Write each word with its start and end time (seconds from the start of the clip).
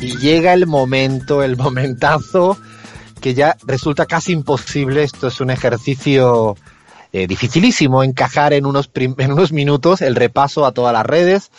Y 0.00 0.16
llega 0.16 0.54
el 0.54 0.66
momento, 0.66 1.42
el 1.42 1.56
momentazo, 1.56 2.56
que 3.20 3.34
ya 3.34 3.56
resulta 3.66 4.06
casi 4.06 4.32
imposible. 4.32 5.02
Esto 5.02 5.28
es 5.28 5.40
un 5.40 5.50
ejercicio 5.50 6.56
eh, 7.12 7.26
dificilísimo, 7.26 8.02
encajar 8.02 8.52
en 8.52 8.66
unos, 8.66 8.90
en 8.94 9.32
unos 9.32 9.52
minutos 9.52 10.00
el 10.00 10.16
repaso 10.16 10.64
a 10.64 10.72
todas 10.72 10.92
las 10.92 11.04
redes 11.04 11.50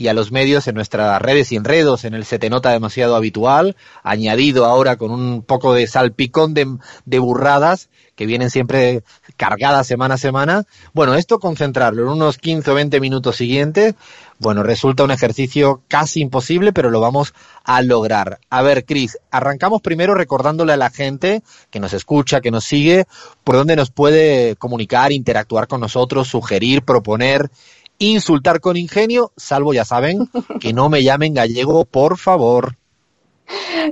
y 0.00 0.08
a 0.08 0.14
los 0.14 0.32
medios 0.32 0.66
en 0.66 0.76
nuestras 0.76 1.20
redes 1.20 1.52
y 1.52 1.56
enredos, 1.56 2.06
en 2.06 2.14
el 2.14 2.24
Se 2.24 2.38
Te 2.38 2.48
Nota 2.48 2.70
demasiado 2.70 3.16
habitual, 3.16 3.76
añadido 4.02 4.64
ahora 4.64 4.96
con 4.96 5.10
un 5.10 5.42
poco 5.42 5.74
de 5.74 5.86
salpicón 5.86 6.54
de, 6.54 6.78
de 7.04 7.18
burradas 7.18 7.90
que 8.14 8.24
vienen 8.24 8.48
siempre 8.48 9.04
cargadas 9.36 9.86
semana 9.86 10.14
a 10.14 10.18
semana. 10.18 10.64
Bueno, 10.94 11.16
esto 11.16 11.38
concentrarlo 11.38 12.00
en 12.00 12.08
unos 12.08 12.38
15 12.38 12.70
o 12.70 12.74
20 12.74 12.98
minutos 12.98 13.36
siguientes, 13.36 13.94
bueno, 14.38 14.62
resulta 14.62 15.04
un 15.04 15.10
ejercicio 15.10 15.82
casi 15.86 16.22
imposible, 16.22 16.72
pero 16.72 16.88
lo 16.88 17.00
vamos 17.00 17.34
a 17.62 17.82
lograr. 17.82 18.40
A 18.48 18.62
ver, 18.62 18.86
Cris, 18.86 19.18
arrancamos 19.30 19.82
primero 19.82 20.14
recordándole 20.14 20.72
a 20.72 20.78
la 20.78 20.88
gente 20.88 21.42
que 21.70 21.78
nos 21.78 21.92
escucha, 21.92 22.40
que 22.40 22.50
nos 22.50 22.64
sigue, 22.64 23.04
por 23.44 23.56
dónde 23.56 23.76
nos 23.76 23.90
puede 23.90 24.56
comunicar, 24.56 25.12
interactuar 25.12 25.68
con 25.68 25.82
nosotros, 25.82 26.28
sugerir, 26.28 26.82
proponer, 26.82 27.50
insultar 28.00 28.60
con 28.60 28.76
ingenio, 28.76 29.32
salvo 29.36 29.72
ya 29.72 29.84
saben, 29.84 30.28
que 30.60 30.72
no 30.72 30.88
me 30.88 31.04
llamen 31.04 31.34
gallego, 31.34 31.84
por 31.84 32.18
favor. 32.18 32.76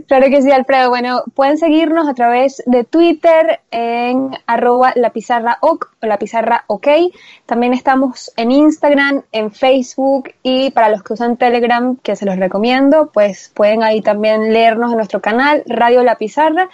Claro 0.07 0.29
que 0.31 0.43
sí, 0.43 0.51
Alfredo. 0.51 0.89
Bueno, 0.89 1.23
pueden 1.35 1.59
seguirnos 1.59 2.09
a 2.09 2.15
través 2.15 2.63
de 2.67 2.85
Twitter 2.85 3.61
en 3.71 4.31
arroba 4.47 4.93
la 4.95 5.11
pizarra 5.11 5.59
o 5.61 5.79
la 6.01 6.19
pizarra 6.19 6.65
ok. 6.69 6.87
También 7.47 7.73
estamos 7.75 8.33
en 8.37 8.53
Instagram, 8.53 9.23
en 9.33 9.51
Facebook 9.51 10.31
y 10.43 10.71
para 10.71 10.89
los 10.89 11.03
que 11.03 11.15
usan 11.15 11.37
Telegram, 11.37 11.97
que 11.97 12.17
se 12.17 12.25
los 12.25 12.37
recomiendo, 12.37 13.11
pues 13.13 13.51
pueden 13.55 13.83
ahí 13.83 14.01
también 14.01 14.53
leernos 14.53 14.93
en 14.93 14.99
nuestro 14.99 15.21
canal 15.21 15.65
Radio 15.67 16.03
La 16.03 16.17
Pizarra. 16.17 16.69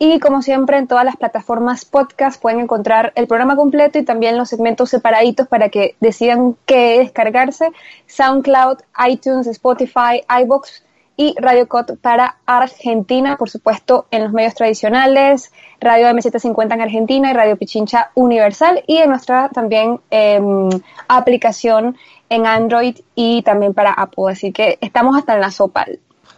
Y 0.00 0.20
como 0.20 0.42
siempre, 0.42 0.78
en 0.78 0.86
todas 0.86 1.04
las 1.04 1.16
plataformas 1.16 1.84
podcast 1.84 2.40
pueden 2.40 2.60
encontrar 2.60 3.12
el 3.16 3.26
programa 3.26 3.56
completo 3.56 3.98
y 3.98 4.04
también 4.04 4.38
los 4.38 4.48
segmentos 4.48 4.90
separaditos 4.90 5.48
para 5.48 5.70
que 5.70 5.96
decidan 5.98 6.56
qué 6.66 7.00
descargarse. 7.00 7.72
SoundCloud, 8.06 8.78
iTunes, 9.08 9.48
Spotify, 9.48 10.22
iBox 10.42 10.84
y 11.16 11.34
Radio 11.40 11.66
Cot 11.66 11.98
para 12.00 12.36
Argentina, 12.46 13.36
por 13.36 13.50
supuesto, 13.50 14.06
en 14.12 14.22
los 14.22 14.32
medios 14.32 14.54
tradicionales, 14.54 15.52
Radio 15.80 16.06
M750 16.06 16.74
en 16.74 16.80
Argentina 16.80 17.30
y 17.32 17.34
Radio 17.34 17.56
Pichincha 17.56 18.12
Universal 18.14 18.84
y 18.86 18.98
en 18.98 19.10
nuestra 19.10 19.48
también 19.48 19.98
em, 20.10 20.68
aplicación 21.08 21.96
en 22.28 22.46
Android 22.46 22.98
y 23.16 23.42
también 23.42 23.74
para 23.74 23.90
Apple. 23.90 24.26
Así 24.30 24.52
que 24.52 24.78
estamos 24.80 25.16
hasta 25.16 25.34
en 25.34 25.40
la 25.40 25.50
sopa 25.50 25.86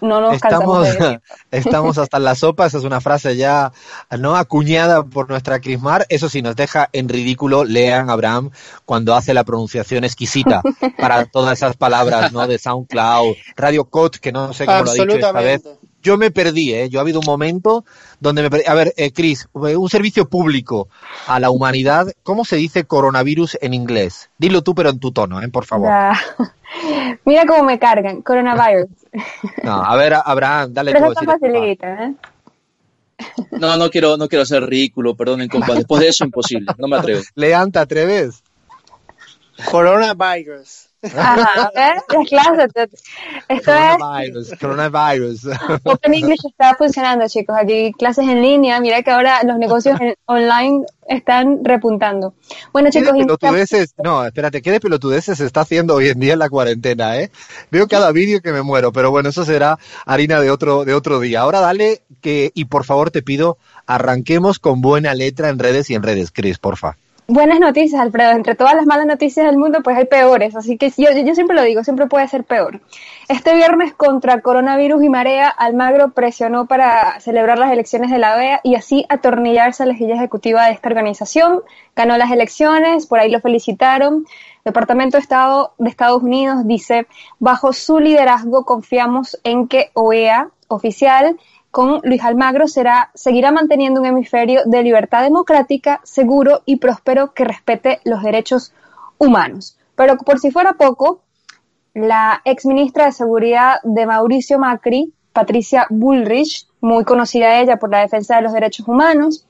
no 0.00 0.20
nos 0.20 0.34
estamos, 0.34 0.88
estamos 1.50 1.98
hasta 1.98 2.16
en 2.16 2.24
la 2.24 2.34
sopa, 2.34 2.66
esa 2.66 2.78
es 2.78 2.84
una 2.84 3.00
frase 3.00 3.36
ya 3.36 3.72
no 4.18 4.36
acuñada 4.36 5.04
por 5.04 5.28
nuestra 5.28 5.60
Crismar, 5.60 6.06
eso 6.08 6.28
sí 6.28 6.42
nos 6.42 6.56
deja 6.56 6.88
en 6.92 7.08
ridículo, 7.08 7.64
lean 7.64 8.10
Abraham 8.10 8.50
cuando 8.84 9.14
hace 9.14 9.34
la 9.34 9.44
pronunciación 9.44 10.04
exquisita 10.04 10.62
para 10.98 11.26
todas 11.26 11.58
esas 11.58 11.76
palabras, 11.76 12.32
¿no? 12.32 12.46
De 12.46 12.58
SoundCloud, 12.58 13.36
Radio 13.56 13.84
Code, 13.84 14.18
que 14.20 14.32
no 14.32 14.52
sé 14.52 14.66
cómo 14.66 14.84
lo 14.84 14.90
ha 14.90 14.94
dicho 14.94 15.08
esta 15.08 15.32
vez 15.32 15.62
yo 16.02 16.16
me 16.16 16.30
perdí, 16.30 16.74
¿eh? 16.74 16.88
Yo 16.88 16.98
ha 16.98 17.02
habido 17.02 17.20
un 17.20 17.26
momento 17.26 17.84
donde 18.20 18.42
me 18.42 18.50
perdí. 18.50 18.64
A 18.66 18.74
ver, 18.74 18.94
eh, 18.96 19.12
Chris, 19.12 19.48
un 19.52 19.88
servicio 19.88 20.28
público 20.28 20.88
a 21.26 21.40
la 21.40 21.50
humanidad, 21.50 22.12
¿cómo 22.22 22.44
se 22.44 22.56
dice 22.56 22.84
coronavirus 22.84 23.58
en 23.60 23.74
inglés? 23.74 24.30
Dilo 24.38 24.62
tú, 24.62 24.74
pero 24.74 24.90
en 24.90 24.98
tu 24.98 25.12
tono, 25.12 25.42
¿eh? 25.42 25.48
Por 25.48 25.64
favor. 25.64 25.90
Mira 27.24 27.44
cómo 27.46 27.64
me 27.64 27.78
cargan, 27.78 28.22
coronavirus. 28.22 28.88
no, 29.62 29.84
a 29.84 29.96
ver, 29.96 30.14
Abraham, 30.24 30.72
dale 30.72 30.92
pero 30.92 31.12
tú. 31.12 31.24
facilita, 31.24 32.04
¿eh? 32.04 32.14
No, 33.50 33.76
no 33.76 33.90
quiero, 33.90 34.16
no 34.16 34.28
quiero 34.28 34.44
ser 34.44 34.64
ridículo, 34.64 35.14
perdonen, 35.14 35.48
compa. 35.48 35.74
Después 35.74 36.00
de 36.00 36.08
eso, 36.08 36.24
imposible. 36.24 36.72
No 36.78 36.88
me 36.88 36.96
atrevo. 36.96 37.20
Leán, 37.34 37.70
¿te 37.72 37.78
atreves? 37.78 38.42
Coronavirus. 39.70 40.89
Ajá, 41.02 41.70
¿ves? 41.74 42.28
Clases. 42.28 42.70
Esto 43.48 43.72
coronavirus, 43.72 44.54
coronavirus. 44.60 45.40
Open 45.84 46.14
English 46.14 46.44
está 46.46 46.74
funcionando, 46.74 47.26
chicos. 47.26 47.56
Aquí 47.58 47.92
clases 47.98 48.28
en 48.28 48.42
línea. 48.42 48.80
Mira 48.80 49.02
que 49.02 49.10
ahora 49.10 49.42
los 49.44 49.58
negocios 49.58 49.98
online 50.26 50.84
están 51.08 51.64
repuntando. 51.64 52.34
Bueno, 52.72 52.90
chicos. 52.90 53.12
Pelotudeces, 53.12 53.94
no, 54.02 54.24
espérate, 54.26 54.60
¿qué 54.60 54.72
de 54.72 54.80
pelotudeces 54.80 55.38
se 55.38 55.46
está 55.46 55.62
haciendo 55.62 55.94
hoy 55.94 56.08
en 56.08 56.20
día 56.20 56.34
en 56.34 56.38
la 56.38 56.48
cuarentena, 56.48 57.18
eh? 57.18 57.30
Veo 57.70 57.88
cada 57.88 58.12
vídeo 58.12 58.40
que 58.40 58.52
me 58.52 58.62
muero, 58.62 58.92
pero 58.92 59.10
bueno, 59.10 59.30
eso 59.30 59.44
será 59.44 59.78
harina 60.04 60.40
de 60.40 60.50
otro, 60.50 60.84
de 60.84 60.94
otro 60.94 61.18
día. 61.20 61.40
Ahora 61.40 61.60
dale 61.60 62.02
que, 62.20 62.52
y 62.54 62.66
por 62.66 62.84
favor 62.84 63.10
te 63.10 63.22
pido, 63.22 63.56
arranquemos 63.86 64.58
con 64.58 64.82
buena 64.82 65.14
letra 65.14 65.48
en 65.48 65.58
redes 65.58 65.88
y 65.90 65.94
en 65.94 66.02
redes, 66.02 66.30
Chris, 66.30 66.58
porfa 66.58 66.96
buenas 67.30 67.60
noticias, 67.60 68.00
Alfredo. 68.00 68.32
Entre 68.32 68.54
todas 68.54 68.74
las 68.74 68.86
malas 68.86 69.06
noticias 69.06 69.46
del 69.46 69.56
mundo, 69.56 69.80
pues 69.82 69.96
hay 69.96 70.04
peores. 70.04 70.54
Así 70.56 70.76
que 70.76 70.90
yo, 70.96 71.34
siempre 71.34 71.56
lo 71.56 71.62
digo, 71.62 71.84
siempre 71.84 72.06
puede 72.06 72.28
ser 72.28 72.44
peor. 72.44 72.80
Este 73.28 73.54
viernes, 73.54 73.94
contra 73.94 74.40
coronavirus 74.40 75.02
y 75.04 75.08
marea, 75.08 75.48
Almagro 75.48 76.10
presionó 76.10 76.66
para 76.66 77.20
celebrar 77.20 77.58
las 77.58 77.72
elecciones 77.72 78.10
de 78.10 78.18
la 78.18 78.36
OEA 78.36 78.60
y 78.64 78.74
así 78.74 79.06
atornillarse 79.08 79.82
a 79.82 79.86
la 79.86 79.92
legislación 79.92 80.18
ejecutiva 80.18 80.66
de 80.66 80.72
esta 80.72 80.88
organización. 80.88 81.62
Ganó 81.94 82.16
las 82.16 82.30
elecciones, 82.30 83.06
por 83.06 83.20
ahí 83.20 83.30
lo 83.30 83.40
felicitaron. 83.40 84.26
Departamento 84.64 85.16
de 85.16 85.22
Estado 85.22 85.74
de 85.78 85.88
Estados 85.88 86.22
Unidos 86.22 86.66
dice, 86.66 87.06
bajo 87.38 87.72
su 87.72 87.98
liderazgo 87.98 88.64
confiamos 88.64 89.38
en 89.44 89.68
que 89.68 89.90
OEA 89.94 90.50
oficial 90.68 91.38
con 91.70 92.00
Luis 92.02 92.22
Almagro 92.22 92.66
será, 92.66 93.10
seguirá 93.14 93.52
manteniendo 93.52 94.00
un 94.00 94.06
hemisferio 94.06 94.62
de 94.64 94.82
libertad 94.82 95.22
democrática, 95.22 96.00
seguro 96.04 96.62
y 96.64 96.76
próspero 96.76 97.32
que 97.32 97.44
respete 97.44 98.00
los 98.04 98.22
derechos 98.22 98.72
humanos. 99.18 99.76
Pero 99.94 100.16
por 100.16 100.40
si 100.40 100.50
fuera 100.50 100.74
poco, 100.74 101.22
la 101.94 102.42
ex 102.44 102.66
ministra 102.66 103.06
de 103.06 103.12
Seguridad 103.12 103.76
de 103.84 104.06
Mauricio 104.06 104.58
Macri, 104.58 105.12
Patricia 105.32 105.86
Bullrich, 105.90 106.66
muy 106.80 107.04
conocida 107.04 107.60
ella 107.60 107.78
por 107.78 107.90
la 107.90 108.00
defensa 108.00 108.36
de 108.36 108.42
los 108.42 108.52
derechos 108.52 108.88
humanos, 108.88 109.46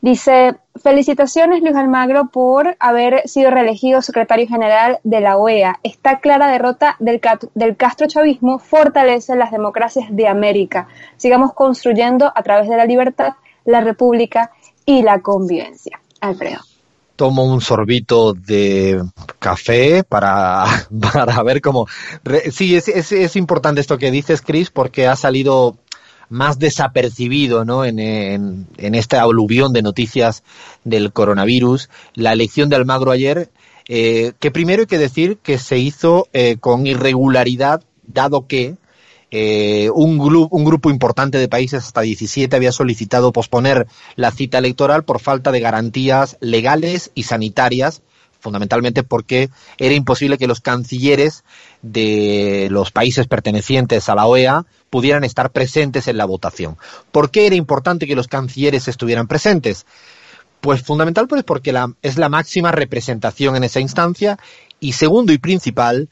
Dice, 0.00 0.56
felicitaciones 0.82 1.62
Luis 1.62 1.74
Almagro 1.74 2.28
por 2.30 2.76
haber 2.78 3.26
sido 3.26 3.50
reelegido 3.50 4.02
secretario 4.02 4.46
general 4.46 4.98
de 5.02 5.20
la 5.20 5.36
OEA. 5.36 5.80
Esta 5.82 6.20
clara 6.20 6.48
derrota 6.48 6.96
del, 6.98 7.20
del 7.54 7.76
castrochavismo 7.76 8.58
fortalece 8.58 9.36
las 9.36 9.50
democracias 9.50 10.06
de 10.10 10.28
América. 10.28 10.88
Sigamos 11.16 11.54
construyendo 11.54 12.30
a 12.34 12.42
través 12.42 12.68
de 12.68 12.76
la 12.76 12.84
libertad, 12.84 13.34
la 13.64 13.80
república 13.80 14.52
y 14.84 15.02
la 15.02 15.20
convivencia. 15.20 16.00
Alfredo 16.20 16.60
tomo 17.18 17.44
un 17.44 17.60
sorbito 17.60 18.32
de 18.32 19.02
café 19.40 20.04
para, 20.04 20.64
para 21.12 21.42
ver 21.42 21.60
cómo... 21.60 21.88
Sí, 22.52 22.76
es, 22.76 22.86
es, 22.86 23.10
es, 23.10 23.34
importante 23.34 23.80
esto 23.80 23.98
que 23.98 24.12
dices, 24.12 24.40
Chris, 24.40 24.70
porque 24.70 25.08
ha 25.08 25.16
salido 25.16 25.76
más 26.28 26.58
desapercibido 26.58 27.64
¿no? 27.64 27.84
en, 27.84 27.98
en, 27.98 28.66
en 28.76 28.94
esta 28.94 29.22
aluvión 29.22 29.72
de 29.72 29.82
noticias 29.82 30.42
del 30.84 31.12
coronavirus. 31.12 31.88
La 32.14 32.32
elección 32.32 32.68
de 32.68 32.76
Almagro 32.76 33.10
ayer, 33.10 33.50
eh, 33.88 34.32
que 34.38 34.50
primero 34.50 34.82
hay 34.82 34.86
que 34.86 34.98
decir 34.98 35.38
que 35.38 35.58
se 35.58 35.78
hizo 35.78 36.28
eh, 36.32 36.56
con 36.58 36.86
irregularidad, 36.86 37.82
dado 38.06 38.46
que 38.46 38.76
eh, 39.30 39.90
un, 39.94 40.18
un 40.50 40.64
grupo 40.64 40.90
importante 40.90 41.38
de 41.38 41.48
países, 41.48 41.84
hasta 41.84 42.00
17, 42.00 42.54
había 42.56 42.72
solicitado 42.72 43.32
posponer 43.32 43.86
la 44.16 44.30
cita 44.30 44.58
electoral 44.58 45.04
por 45.04 45.20
falta 45.20 45.52
de 45.52 45.60
garantías 45.60 46.38
legales 46.40 47.10
y 47.14 47.24
sanitarias 47.24 48.02
fundamentalmente 48.40 49.02
porque 49.02 49.50
era 49.78 49.94
imposible 49.94 50.38
que 50.38 50.46
los 50.46 50.60
cancilleres 50.60 51.44
de 51.82 52.68
los 52.70 52.90
países 52.90 53.26
pertenecientes 53.26 54.08
a 54.08 54.14
la 54.14 54.26
OEA 54.26 54.66
pudieran 54.90 55.24
estar 55.24 55.50
presentes 55.50 56.08
en 56.08 56.16
la 56.16 56.24
votación. 56.24 56.76
¿Por 57.12 57.30
qué 57.30 57.46
era 57.46 57.56
importante 57.56 58.06
que 58.06 58.16
los 58.16 58.28
cancilleres 58.28 58.88
estuvieran 58.88 59.26
presentes? 59.26 59.86
Pues 60.60 60.82
fundamental 60.82 61.28
pues 61.28 61.44
porque 61.44 61.72
la, 61.72 61.92
es 62.02 62.18
la 62.18 62.28
máxima 62.28 62.72
representación 62.72 63.56
en 63.56 63.64
esa 63.64 63.80
instancia 63.80 64.38
y 64.80 64.92
segundo 64.92 65.32
y 65.32 65.38
principal 65.38 66.08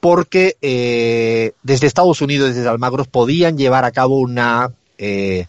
porque 0.00 0.56
eh, 0.62 1.52
desde 1.62 1.86
Estados 1.86 2.20
Unidos, 2.22 2.54
desde 2.54 2.68
Almagro, 2.68 3.04
podían 3.04 3.56
llevar 3.56 3.84
a 3.84 3.92
cabo 3.92 4.18
una 4.18 4.72
eh, 4.98 5.46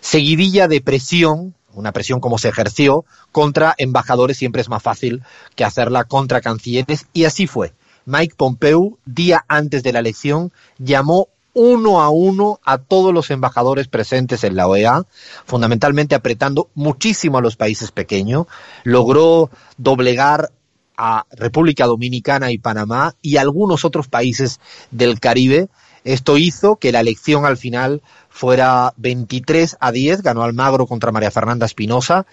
seguidilla 0.00 0.66
de 0.66 0.80
presión 0.80 1.54
una 1.74 1.92
presión 1.92 2.20
como 2.20 2.38
se 2.38 2.48
ejerció 2.48 3.04
contra 3.30 3.74
embajadores 3.78 4.36
siempre 4.36 4.62
es 4.62 4.68
más 4.68 4.82
fácil 4.82 5.22
que 5.54 5.64
hacerla 5.64 6.04
contra 6.04 6.40
cancilleres 6.40 7.06
y 7.12 7.24
así 7.24 7.46
fue. 7.46 7.72
Mike 8.04 8.34
Pompeo, 8.36 8.98
día 9.04 9.44
antes 9.48 9.82
de 9.82 9.92
la 9.92 10.00
elección, 10.00 10.52
llamó 10.78 11.28
uno 11.54 12.00
a 12.00 12.10
uno 12.10 12.60
a 12.64 12.78
todos 12.78 13.12
los 13.12 13.30
embajadores 13.30 13.88
presentes 13.88 14.42
en 14.44 14.56
la 14.56 14.66
OEA, 14.66 15.04
fundamentalmente 15.44 16.14
apretando 16.14 16.68
muchísimo 16.74 17.38
a 17.38 17.42
los 17.42 17.56
países 17.56 17.92
pequeños, 17.92 18.46
logró 18.84 19.50
doblegar 19.76 20.50
a 20.96 21.26
República 21.32 21.86
Dominicana 21.86 22.52
y 22.52 22.58
Panamá 22.58 23.14
y 23.22 23.36
algunos 23.36 23.84
otros 23.84 24.08
países 24.08 24.60
del 24.90 25.20
Caribe 25.20 25.68
Esto 26.04 26.36
hizo 26.36 26.76
que 26.76 26.92
la 26.92 27.00
elección 27.00 27.44
al 27.44 27.56
final 27.56 28.02
fuera 28.28 28.92
23 28.96 29.76
a 29.80 29.92
10, 29.92 30.22
ganó 30.22 30.42
Almagro 30.42 30.86
contra 30.86 31.12
María 31.12 31.30
Fernanda 31.30 31.66
Espinosa, 31.66 32.26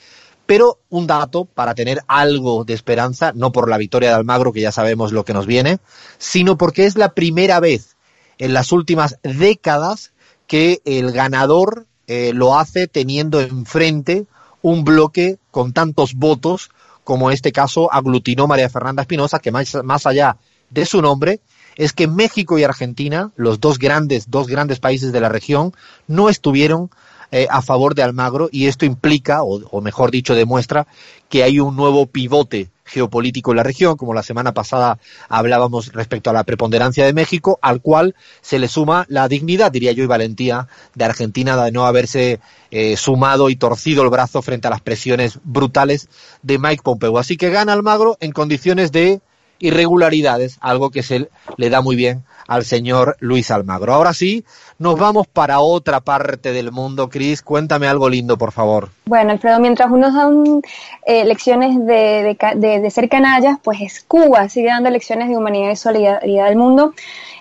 pero 0.45 0.79
un 0.89 1.05
dato 1.05 1.45
para 1.45 1.75
tener 1.75 2.01
algo 2.07 2.65
de 2.65 2.73
esperanza, 2.73 3.31
no 3.35 3.51
por 3.51 3.69
la 3.69 3.77
victoria 3.77 4.09
de 4.09 4.15
Almagro, 4.15 4.51
que 4.51 4.61
ya 4.61 4.71
sabemos 4.71 5.11
lo 5.11 5.23
que 5.23 5.33
nos 5.33 5.45
viene, 5.45 5.77
sino 6.17 6.57
porque 6.57 6.85
es 6.85 6.97
la 6.97 7.13
primera 7.13 7.59
vez 7.59 7.97
en 8.39 8.53
las 8.53 8.71
últimas 8.71 9.17
décadas 9.21 10.13
que 10.47 10.81
el 10.85 11.11
ganador 11.11 11.85
eh, 12.07 12.31
lo 12.33 12.57
hace 12.57 12.87
teniendo 12.87 13.39
enfrente 13.39 14.25
un 14.63 14.83
bloque 14.83 15.37
con 15.51 15.73
tantos 15.73 16.15
votos 16.15 16.71
como 17.03 17.29
en 17.29 17.33
este 17.33 17.51
caso 17.51 17.91
aglutinó 17.91 18.45
María 18.45 18.69
Fernanda 18.69 19.01
Espinosa, 19.01 19.39
que 19.39 19.51
más, 19.51 19.75
más 19.83 20.05
allá 20.05 20.37
de 20.69 20.85
su 20.85 21.01
nombre, 21.01 21.41
es 21.79 21.93
que 21.93 22.07
México 22.07 22.59
y 22.59 22.65
Argentina, 22.65 23.31
los 23.37 23.61
dos 23.61 23.79
grandes, 23.79 24.29
dos 24.29 24.47
grandes 24.47 24.81
países 24.81 25.13
de 25.13 25.21
la 25.21 25.29
región, 25.29 25.73
no 26.07 26.27
estuvieron 26.27 26.89
eh, 27.31 27.47
a 27.49 27.61
favor 27.61 27.95
de 27.95 28.03
Almagro 28.03 28.49
y 28.51 28.67
esto 28.67 28.85
implica, 28.85 29.43
o, 29.43 29.61
o, 29.71 29.79
mejor 29.79 30.11
dicho, 30.11 30.35
demuestra 30.35 30.87
que 31.29 31.41
hay 31.41 31.61
un 31.61 31.77
nuevo 31.77 32.05
pivote 32.05 32.69
geopolítico 32.83 33.51
en 33.51 33.57
la 33.57 33.63
región, 33.63 33.95
como 33.95 34.13
la 34.13 34.23
semana 34.23 34.53
pasada 34.53 34.99
hablábamos 35.29 35.93
respecto 35.93 36.29
a 36.29 36.33
la 36.33 36.43
preponderancia 36.43 37.05
de 37.05 37.13
México, 37.13 37.59
al 37.61 37.79
cual 37.81 38.13
se 38.41 38.59
le 38.59 38.67
suma 38.67 39.05
la 39.07 39.29
dignidad, 39.29 39.71
diría 39.71 39.93
yo, 39.93 40.03
y 40.03 40.07
valentía 40.07 40.67
de 40.95 41.05
Argentina 41.05 41.55
de 41.63 41.71
no 41.71 41.85
haberse 41.85 42.41
eh, 42.71 42.97
sumado 42.97 43.49
y 43.49 43.55
torcido 43.55 44.03
el 44.03 44.09
brazo 44.09 44.41
frente 44.41 44.67
a 44.67 44.71
las 44.71 44.81
presiones 44.81 45.39
brutales 45.45 46.09
de 46.41 46.59
Mike 46.59 46.83
Pompeo. 46.83 47.17
Así 47.17 47.37
que 47.37 47.51
gana 47.51 47.71
Almagro 47.71 48.17
en 48.19 48.33
condiciones 48.33 48.91
de 48.91 49.21
irregularidades, 49.59 50.57
algo 50.61 50.89
que 50.89 51.03
se 51.03 51.29
le 51.57 51.69
da 51.69 51.81
muy 51.81 51.95
bien 51.95 52.23
al 52.47 52.65
señor 52.65 53.15
Luis 53.19 53.51
Almagro. 53.51 53.93
Ahora 53.93 54.13
sí, 54.13 54.43
nos 54.79 54.97
vamos 54.97 55.27
para 55.27 55.59
otra 55.59 55.99
parte 55.99 56.51
del 56.51 56.71
mundo. 56.71 57.07
Cris, 57.07 57.43
cuéntame 57.43 57.87
algo 57.87 58.09
lindo, 58.09 58.37
por 58.37 58.51
favor. 58.51 58.89
Bueno, 59.05 59.31
Alfredo, 59.31 59.59
mientras 59.59 59.91
unos 59.91 60.15
dan 60.15 60.61
eh, 61.05 61.25
lecciones 61.25 61.77
de, 61.85 62.35
de, 62.39 62.55
de, 62.55 62.79
de, 62.79 62.89
ser 62.89 63.07
canallas, 63.07 63.59
pues 63.63 63.81
es 63.81 64.03
Cuba, 64.07 64.49
sigue 64.49 64.69
dando 64.69 64.89
lecciones 64.89 65.29
de 65.29 65.37
humanidad 65.37 65.69
y 65.69 65.75
solidaridad 65.75 66.45
del 66.47 66.55
mundo. 66.55 66.93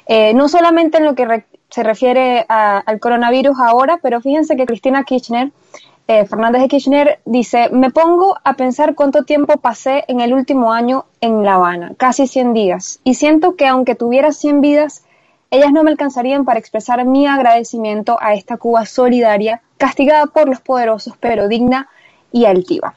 Eh, 0.07 0.35
no 0.35 0.49
solamente 0.49 0.99
en 0.99 1.05
lo 1.05 1.15
que 1.15 1.25
re 1.25 1.45
se 1.71 1.83
refiere 1.83 2.47
a, 2.49 2.79
al 2.79 2.99
coronavirus 2.99 3.59
ahora, 3.61 3.99
pero 4.03 4.21
fíjense 4.21 4.57
que 4.57 4.65
Cristina 4.65 5.05
Kirchner 5.05 5.53
eh, 6.09 6.25
Fernández 6.25 6.63
de 6.63 6.69
Kirchner 6.69 7.21
dice, 7.27 7.69
me 7.71 7.91
pongo 7.91 8.39
a 8.43 8.55
pensar 8.55 8.95
cuánto 8.95 9.25
tiempo 9.25 9.59
pasé 9.59 10.07
en 10.09 10.21
el 10.21 10.33
último 10.33 10.73
año 10.73 11.05
en 11.21 11.45
La 11.45 11.57
Habana, 11.57 11.93
casi 11.99 12.27
100 12.27 12.55
días, 12.55 13.01
y 13.05 13.15
siento 13.15 13.57
que 13.57 13.67
aunque 13.67 13.95
tuviera 13.95 14.33
100 14.33 14.63
vidas, 14.63 15.05
ellas 15.51 15.71
no 15.71 15.85
me 15.85 15.91
alcanzarían 15.91 16.47
para 16.47 16.59
expresar 16.59 17.05
mi 17.05 17.27
agradecimiento 17.27 18.17
a 18.23 18.33
esta 18.33 18.57
Cuba 18.57 18.87
solidaria, 18.87 19.61
castigada 19.77 20.27
por 20.27 20.49
los 20.49 20.61
poderosos, 20.61 21.15
pero 21.21 21.47
digna 21.47 21.91
y 22.33 22.47
altiva. 22.47 22.95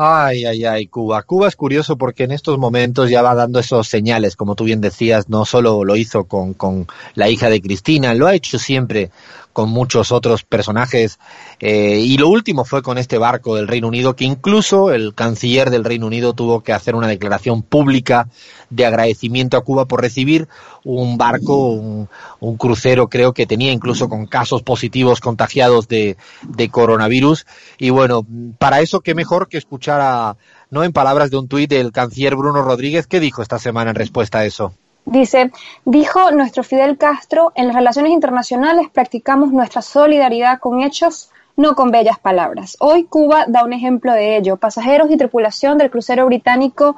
Ay, 0.00 0.44
ay, 0.44 0.64
ay, 0.64 0.86
Cuba. 0.86 1.24
Cuba 1.24 1.48
es 1.48 1.56
curioso 1.56 1.98
porque 1.98 2.22
en 2.22 2.30
estos 2.30 2.56
momentos 2.56 3.10
ya 3.10 3.20
va 3.20 3.34
dando 3.34 3.58
esos 3.58 3.88
señales, 3.88 4.36
como 4.36 4.54
tú 4.54 4.62
bien 4.62 4.80
decías, 4.80 5.28
no 5.28 5.44
solo 5.44 5.84
lo 5.84 5.96
hizo 5.96 6.22
con, 6.22 6.54
con 6.54 6.86
la 7.14 7.28
hija 7.28 7.50
de 7.50 7.60
Cristina, 7.60 8.14
lo 8.14 8.28
ha 8.28 8.34
hecho 8.36 8.60
siempre 8.60 9.10
con 9.52 9.70
muchos 9.70 10.12
otros 10.12 10.44
personajes. 10.44 11.18
Eh, 11.58 11.98
y 11.98 12.16
lo 12.16 12.28
último 12.28 12.64
fue 12.64 12.80
con 12.80 12.96
este 12.96 13.18
barco 13.18 13.56
del 13.56 13.66
Reino 13.66 13.88
Unido, 13.88 14.14
que 14.14 14.24
incluso 14.24 14.92
el 14.92 15.16
canciller 15.16 15.70
del 15.70 15.82
Reino 15.82 16.06
Unido 16.06 16.32
tuvo 16.32 16.60
que 16.60 16.72
hacer 16.72 16.94
una 16.94 17.08
declaración 17.08 17.62
pública 17.62 18.28
de 18.70 18.86
agradecimiento 18.86 19.56
a 19.56 19.64
Cuba 19.64 19.86
por 19.86 20.00
recibir 20.00 20.46
un 20.84 21.18
barco, 21.18 21.70
un, 21.70 22.08
un 22.38 22.56
crucero, 22.56 23.08
creo 23.08 23.32
que 23.32 23.46
tenía 23.46 23.72
incluso 23.72 24.08
con 24.08 24.26
casos 24.26 24.62
positivos 24.62 25.18
contagiados 25.18 25.88
de, 25.88 26.16
de 26.46 26.68
coronavirus. 26.68 27.44
Y 27.78 27.90
bueno, 27.90 28.24
para 28.58 28.80
eso, 28.80 29.00
qué 29.00 29.16
mejor 29.16 29.48
que 29.48 29.58
escuchar 29.58 29.87
a, 29.90 30.36
no 30.70 30.84
en 30.84 30.92
palabras 30.92 31.30
de 31.30 31.38
un 31.38 31.48
tuit 31.48 31.70
del 31.70 31.92
canciller 31.92 32.36
Bruno 32.36 32.62
Rodríguez, 32.62 33.06
¿qué 33.06 33.20
dijo 33.20 33.42
esta 33.42 33.58
semana 33.58 33.90
en 33.90 33.96
respuesta 33.96 34.38
a 34.38 34.44
eso? 34.44 34.72
Dice, 35.04 35.50
dijo 35.86 36.30
nuestro 36.32 36.62
Fidel 36.62 36.98
Castro, 36.98 37.52
en 37.54 37.66
las 37.66 37.76
relaciones 37.76 38.12
internacionales 38.12 38.88
practicamos 38.92 39.52
nuestra 39.52 39.80
solidaridad 39.80 40.58
con 40.58 40.82
hechos, 40.82 41.30
no 41.56 41.74
con 41.74 41.90
bellas 41.90 42.18
palabras. 42.18 42.76
Hoy 42.78 43.04
Cuba 43.04 43.46
da 43.48 43.64
un 43.64 43.72
ejemplo 43.72 44.12
de 44.12 44.36
ello. 44.36 44.58
Pasajeros 44.58 45.10
y 45.10 45.16
tripulación 45.16 45.78
del 45.78 45.90
crucero 45.90 46.26
británico 46.26 46.94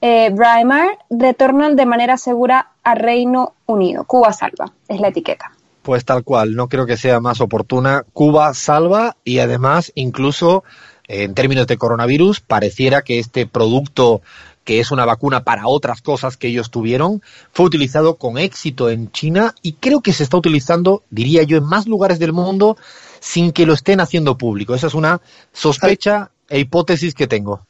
eh, 0.00 0.30
Braemar 0.30 0.98
retornan 1.10 1.74
de 1.74 1.84
manera 1.84 2.16
segura 2.16 2.70
a 2.84 2.94
Reino 2.94 3.54
Unido. 3.66 4.04
Cuba 4.04 4.32
salva, 4.32 4.72
es 4.86 5.00
la 5.00 5.08
etiqueta. 5.08 5.52
Pues 5.82 6.04
tal 6.04 6.22
cual, 6.22 6.54
no 6.54 6.68
creo 6.68 6.86
que 6.86 6.96
sea 6.96 7.18
más 7.18 7.40
oportuna. 7.40 8.04
Cuba 8.12 8.54
salva 8.54 9.16
y 9.24 9.40
además 9.40 9.90
incluso 9.94 10.62
en 11.08 11.34
términos 11.34 11.66
de 11.66 11.78
coronavirus 11.78 12.40
pareciera 12.40 13.02
que 13.02 13.18
este 13.18 13.46
producto 13.46 14.22
que 14.68 14.80
es 14.80 14.90
una 14.90 15.06
vacuna 15.06 15.44
para 15.44 15.66
otras 15.66 16.02
cosas 16.02 16.36
que 16.36 16.48
ellos 16.48 16.70
tuvieron, 16.70 17.22
fue 17.52 17.64
utilizado 17.64 18.16
con 18.16 18.36
éxito 18.36 18.90
en 18.90 19.10
China 19.12 19.54
y 19.62 19.72
creo 19.72 20.02
que 20.02 20.12
se 20.12 20.22
está 20.22 20.36
utilizando, 20.36 21.02
diría 21.08 21.42
yo, 21.42 21.56
en 21.56 21.64
más 21.64 21.86
lugares 21.86 22.18
del 22.18 22.34
mundo 22.34 22.76
sin 23.18 23.52
que 23.52 23.64
lo 23.64 23.72
estén 23.72 23.98
haciendo 24.00 24.36
público. 24.36 24.74
Esa 24.74 24.88
es 24.88 24.92
una 24.92 25.22
sospecha 25.54 26.32
e 26.50 26.58
hipótesis 26.58 27.14
que 27.14 27.26
tengo. 27.26 27.66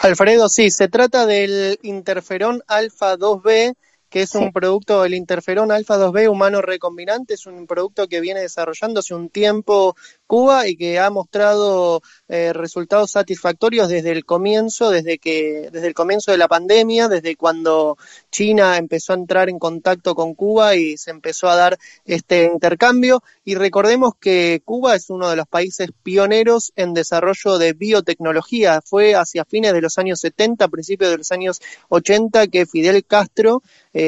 Alfredo, 0.00 0.48
sí, 0.48 0.70
se 0.70 0.86
trata 0.86 1.26
del 1.26 1.80
interferón 1.82 2.62
alfa 2.68 3.16
2B, 3.16 3.74
que 4.10 4.22
es 4.22 4.34
un 4.34 4.52
producto 4.52 5.02
del 5.02 5.14
interferón 5.14 5.70
alfa 5.70 5.96
2B 5.96 6.28
humano 6.28 6.60
recombinante, 6.60 7.34
es 7.34 7.46
un 7.46 7.66
producto 7.66 8.08
que 8.08 8.20
viene 8.20 8.40
desarrollándose 8.40 9.14
un 9.14 9.30
tiempo 9.30 9.96
Cuba 10.26 10.68
y 10.68 10.76
que 10.76 10.98
ha 10.98 11.10
mostrado 11.10 12.02
eh, 12.28 12.52
resultados 12.52 13.12
satisfactorios 13.12 13.88
desde 13.88 14.10
el 14.10 14.24
comienzo, 14.24 14.90
desde 14.90 15.18
que 15.18 15.70
desde 15.72 15.88
el 15.88 15.94
comienzo 15.94 16.30
de 16.30 16.38
la 16.38 16.48
pandemia, 16.48 17.08
desde 17.08 17.36
cuando 17.36 17.96
China 18.30 18.76
empezó 18.76 19.12
a 19.12 19.16
entrar 19.16 19.48
en 19.48 19.58
contacto 19.58 20.14
con 20.14 20.34
Cuba 20.34 20.76
y 20.76 20.96
se 20.96 21.10
empezó 21.10 21.48
a 21.48 21.56
dar 21.56 21.78
este 22.04 22.44
intercambio. 22.44 23.22
Y 23.44 23.54
recordemos 23.54 24.14
que 24.20 24.62
Cuba 24.64 24.94
es 24.94 25.10
uno 25.10 25.28
de 25.28 25.36
los 25.36 25.48
países 25.48 25.90
pioneros 26.02 26.72
en 26.76 26.94
desarrollo 26.94 27.58
de 27.58 27.72
biotecnología, 27.72 28.80
fue 28.84 29.14
hacia 29.14 29.44
fines 29.44 29.72
de 29.72 29.80
los 29.80 29.98
años 29.98 30.20
70, 30.20 30.68
principios 30.68 31.10
de 31.10 31.18
los 31.18 31.32
años 31.32 31.60
80 31.88 32.46
que 32.48 32.66
Fidel 32.66 33.04
Castro 33.04 33.62
eh, 33.92 33.99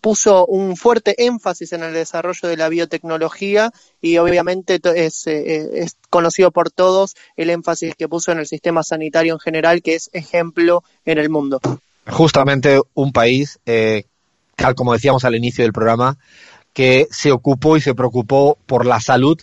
puso 0.00 0.46
un 0.46 0.76
fuerte 0.76 1.24
énfasis 1.24 1.72
en 1.72 1.82
el 1.82 1.92
desarrollo 1.92 2.48
de 2.48 2.56
la 2.56 2.68
biotecnología 2.68 3.70
y 4.00 4.18
obviamente 4.18 4.80
es, 4.94 5.26
eh, 5.26 5.82
es, 5.82 5.96
conocido 6.10 6.50
por 6.50 6.70
todos 6.70 7.14
el 7.36 7.50
énfasis 7.50 7.94
que 7.94 8.08
puso 8.08 8.32
en 8.32 8.38
el 8.38 8.46
sistema 8.46 8.82
sanitario 8.82 9.34
en 9.34 9.40
general, 9.40 9.82
que 9.82 9.94
es 9.94 10.10
ejemplo 10.12 10.82
en 11.04 11.18
el 11.18 11.30
mundo. 11.30 11.60
Justamente 12.06 12.80
un 12.94 13.12
país, 13.12 13.58
eh, 13.66 14.04
tal 14.56 14.74
como 14.74 14.92
decíamos 14.92 15.24
al 15.24 15.36
inicio 15.36 15.64
del 15.64 15.72
programa, 15.72 16.18
que 16.72 17.06
se 17.10 17.32
ocupó 17.32 17.76
y 17.76 17.80
se 17.80 17.94
preocupó 17.94 18.58
por 18.66 18.86
la 18.86 19.00
salud 19.00 19.40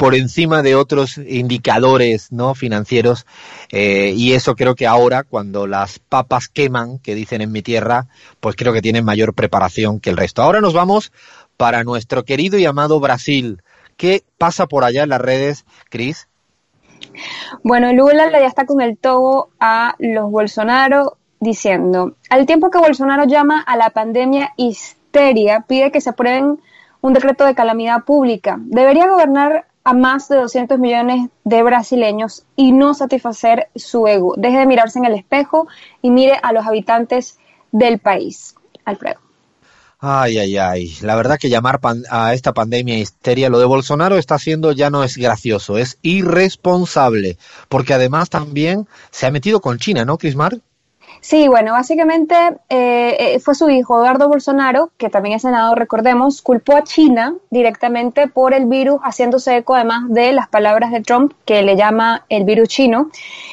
por 0.00 0.14
encima 0.14 0.62
de 0.62 0.76
otros 0.76 1.18
indicadores 1.18 2.32
no 2.32 2.54
financieros 2.54 3.26
eh, 3.70 4.14
y 4.16 4.32
eso 4.32 4.56
creo 4.56 4.74
que 4.74 4.86
ahora 4.86 5.24
cuando 5.24 5.66
las 5.66 5.98
papas 5.98 6.48
queman 6.48 6.98
que 7.00 7.14
dicen 7.14 7.42
en 7.42 7.52
mi 7.52 7.60
tierra 7.60 8.06
pues 8.40 8.56
creo 8.56 8.72
que 8.72 8.80
tienen 8.80 9.04
mayor 9.04 9.34
preparación 9.34 10.00
que 10.00 10.08
el 10.08 10.16
resto. 10.16 10.40
Ahora 10.40 10.62
nos 10.62 10.72
vamos 10.72 11.12
para 11.58 11.84
nuestro 11.84 12.24
querido 12.24 12.56
y 12.56 12.64
amado 12.64 12.98
Brasil. 12.98 13.62
Qué 13.98 14.24
pasa 14.38 14.66
por 14.66 14.84
allá 14.84 15.02
en 15.02 15.10
las 15.10 15.20
redes 15.20 15.66
Cris 15.90 16.28
bueno 17.62 17.92
Lula 17.92 18.30
ya 18.30 18.46
está 18.46 18.64
con 18.64 18.80
el 18.80 18.96
togo 18.96 19.50
a 19.60 19.96
los 19.98 20.30
Bolsonaro 20.30 21.18
diciendo 21.40 22.14
al 22.30 22.46
tiempo 22.46 22.70
que 22.70 22.78
Bolsonaro 22.78 23.24
llama 23.24 23.60
a 23.60 23.76
la 23.76 23.90
pandemia 23.90 24.54
histeria 24.56 25.66
pide 25.68 25.90
que 25.90 26.00
se 26.00 26.08
aprueben 26.08 26.58
un 27.02 27.12
decreto 27.12 27.44
de 27.44 27.54
calamidad 27.54 28.04
pública. 28.04 28.58
Debería 28.60 29.08
gobernar 29.08 29.69
a 29.84 29.94
más 29.94 30.28
de 30.28 30.36
200 30.36 30.78
millones 30.78 31.28
de 31.44 31.62
brasileños 31.62 32.44
y 32.56 32.72
no 32.72 32.94
satisfacer 32.94 33.68
su 33.74 34.06
ego. 34.06 34.34
Deje 34.36 34.58
de 34.58 34.66
mirarse 34.66 34.98
en 34.98 35.06
el 35.06 35.14
espejo 35.14 35.68
y 36.02 36.10
mire 36.10 36.38
a 36.42 36.52
los 36.52 36.66
habitantes 36.66 37.38
del 37.72 37.98
país. 37.98 38.54
Alfredo. 38.84 39.20
Ay, 40.02 40.38
ay, 40.38 40.56
ay. 40.56 40.96
La 41.02 41.14
verdad 41.14 41.38
que 41.38 41.50
llamar 41.50 41.78
a 42.10 42.32
esta 42.32 42.54
pandemia 42.54 42.98
histeria, 42.98 43.50
lo 43.50 43.58
de 43.58 43.66
Bolsonaro 43.66 44.16
está 44.16 44.38
siendo 44.38 44.72
ya 44.72 44.88
no 44.88 45.04
es 45.04 45.18
gracioso, 45.18 45.76
es 45.76 45.98
irresponsable, 46.00 47.36
porque 47.68 47.92
además 47.92 48.30
también 48.30 48.88
se 49.10 49.26
ha 49.26 49.30
metido 49.30 49.60
con 49.60 49.78
China, 49.78 50.06
¿no, 50.06 50.16
Crismar? 50.16 50.58
Sí, 51.20 51.48
bueno, 51.48 51.72
básicamente 51.72 52.34
eh, 52.70 53.38
fue 53.40 53.54
su 53.54 53.68
hijo 53.68 53.98
Eduardo 53.98 54.28
Bolsonaro, 54.28 54.90
que 54.96 55.10
también 55.10 55.36
es 55.36 55.42
senador, 55.42 55.78
recordemos, 55.78 56.40
culpó 56.40 56.76
a 56.76 56.84
China 56.84 57.34
directamente 57.50 58.26
por 58.26 58.54
el 58.54 58.64
virus, 58.64 59.00
haciéndose 59.02 59.58
eco 59.58 59.74
además 59.74 60.04
de 60.08 60.32
las 60.32 60.48
palabras 60.48 60.90
de 60.92 61.02
Trump, 61.02 61.34
que 61.44 61.62
le 61.62 61.76
llama 61.76 62.24
el 62.30 62.44
virus 62.44 62.68
chino, 62.68 63.10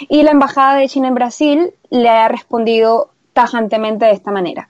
y 0.08 0.24
la 0.24 0.32
embajada 0.32 0.76
de 0.76 0.88
China 0.88 1.10
en 1.10 1.16
Brasil 1.16 1.74
le 1.90 2.10
ha 2.10 2.30
respondido 2.30 3.10
tajantemente 3.34 4.06
de 4.06 4.14
esta 4.14 4.32
manera. 4.32 4.70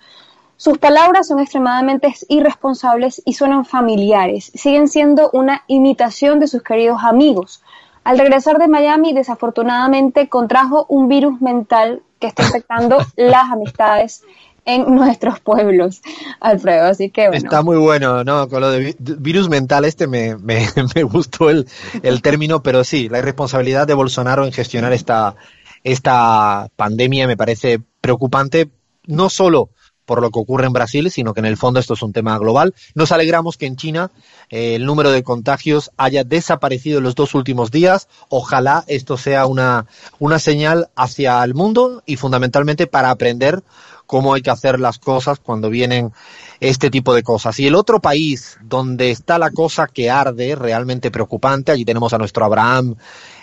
Sus 0.55 0.79
palabras 0.79 1.27
son 1.27 1.39
extremadamente 1.39 2.11
irresponsables 2.29 3.21
y 3.25 3.33
suenan 3.33 3.63
familiares. 3.63 4.51
Siguen 4.55 4.87
siendo 4.87 5.29
una 5.33 5.63
imitación 5.67 6.39
de 6.39 6.47
sus 6.47 6.63
queridos 6.63 7.03
amigos. 7.03 7.61
Al 8.03 8.17
regresar 8.17 8.57
de 8.57 8.67
Miami, 8.67 9.13
desafortunadamente 9.13 10.29
contrajo 10.29 10.87
un 10.89 11.07
virus 11.07 11.39
mental 11.41 12.01
que 12.19 12.27
está 12.27 12.47
afectando 12.47 12.97
las 13.15 13.51
amistades 13.51 14.24
en 14.65 14.93
nuestros 14.95 15.39
pueblos, 15.39 16.01
Alfredo. 16.39 16.88
Así 16.88 17.09
que. 17.09 17.29
Está 17.31 17.63
muy 17.63 17.77
bueno, 17.77 18.24
¿no? 18.24 18.50
Con 18.50 18.62
lo 18.62 18.69
de 18.69 18.95
virus 19.00 19.50
mental, 19.50 19.86
este 19.86 20.07
me, 20.07 20.36
me, 20.36 20.67
me 20.95 21.03
gustó 21.03 21.50
el, 21.50 21.67
el, 22.03 22.21
término, 22.21 22.62
pero 22.62 22.83
sí, 22.83 23.09
la 23.09 23.19
irresponsabilidad 23.19 23.88
de 23.88 23.93
Bolsonaro 23.93 24.45
en 24.45 24.51
gestionar 24.51 24.93
esta, 24.93 25.36
esta 25.83 26.69
pandemia 26.75 27.27
me 27.27 27.38
parece 27.38 27.79
preocupante, 28.01 28.69
no 29.05 29.29
solo 29.29 29.69
por 30.07 30.21
lo 30.21 30.31
que 30.31 30.39
ocurre 30.39 30.65
en 30.65 30.73
Brasil, 30.73 31.11
sino 31.11 31.33
que 31.33 31.41
en 31.41 31.45
el 31.45 31.57
fondo 31.57 31.79
esto 31.79 31.93
es 31.93 32.01
un 32.01 32.13
tema 32.13 32.39
global. 32.39 32.73
Nos 32.95 33.11
alegramos 33.11 33.57
que 33.57 33.67
en 33.67 33.75
China 33.75 34.09
eh, 34.49 34.75
el 34.75 34.85
número 34.85 35.11
de 35.11 35.21
contagios 35.21 35.91
haya 35.97 36.23
desaparecido 36.23 36.97
en 36.97 37.03
los 37.03 37.13
dos 37.13 37.35
últimos 37.35 37.69
días. 37.69 38.07
Ojalá 38.29 38.85
esto 38.87 39.17
sea 39.17 39.45
una, 39.45 39.85
una 40.17 40.39
señal 40.39 40.89
hacia 40.95 41.43
el 41.43 41.53
mundo 41.53 42.01
y 42.05 42.15
fundamentalmente 42.15 42.87
para 42.87 43.11
aprender 43.11 43.61
cómo 44.05 44.33
hay 44.33 44.41
que 44.41 44.49
hacer 44.49 44.79
las 44.79 44.97
cosas 44.97 45.39
cuando 45.39 45.69
vienen 45.69 46.13
este 46.61 46.89
tipo 46.89 47.13
de 47.13 47.21
cosas. 47.23 47.59
Y 47.59 47.67
el 47.67 47.75
otro 47.75 47.99
país 47.99 48.57
donde 48.63 49.11
está 49.11 49.37
la 49.37 49.51
cosa 49.51 49.87
que 49.87 50.09
arde, 50.09 50.55
realmente 50.55 51.11
preocupante, 51.11 51.73
allí 51.73 51.83
tenemos 51.83 52.13
a 52.13 52.17
nuestro 52.17 52.45
Abraham, 52.45 52.95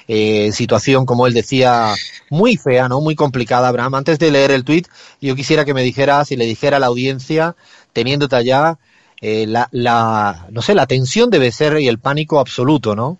eh, 0.09 0.53
situación, 0.53 1.07
como 1.07 1.27
él 1.27 1.35
decía, 1.35 1.95
muy 2.31 2.57
fea, 2.57 2.89
¿no? 2.89 3.01
Muy 3.01 3.15
complicada, 3.15 3.69
Abraham. 3.69 3.95
Antes 3.95 4.19
de 4.19 4.31
leer 4.31 4.51
el 4.51 4.65
tuit, 4.65 4.89
yo 5.21 5.35
quisiera 5.35 5.65
que 5.65 5.75
me 5.75 5.83
dijeras 5.83 6.31
y 6.31 6.37
le 6.37 6.47
dijera 6.47 6.77
a 6.77 6.81
la 6.81 6.87
audiencia, 6.87 7.57
teniéndote 7.93 8.37
allá, 8.37 8.79
eh, 9.21 9.47
la, 9.47 9.69
la, 9.73 10.47
no 10.51 10.61
sé, 10.63 10.75
la 10.75 10.87
tensión 10.87 11.31
debe 11.31 11.51
ser 11.53 11.81
y 11.81 11.89
el 11.89 11.99
pánico 11.99 12.41
absoluto, 12.41 12.95
¿no? 12.95 13.19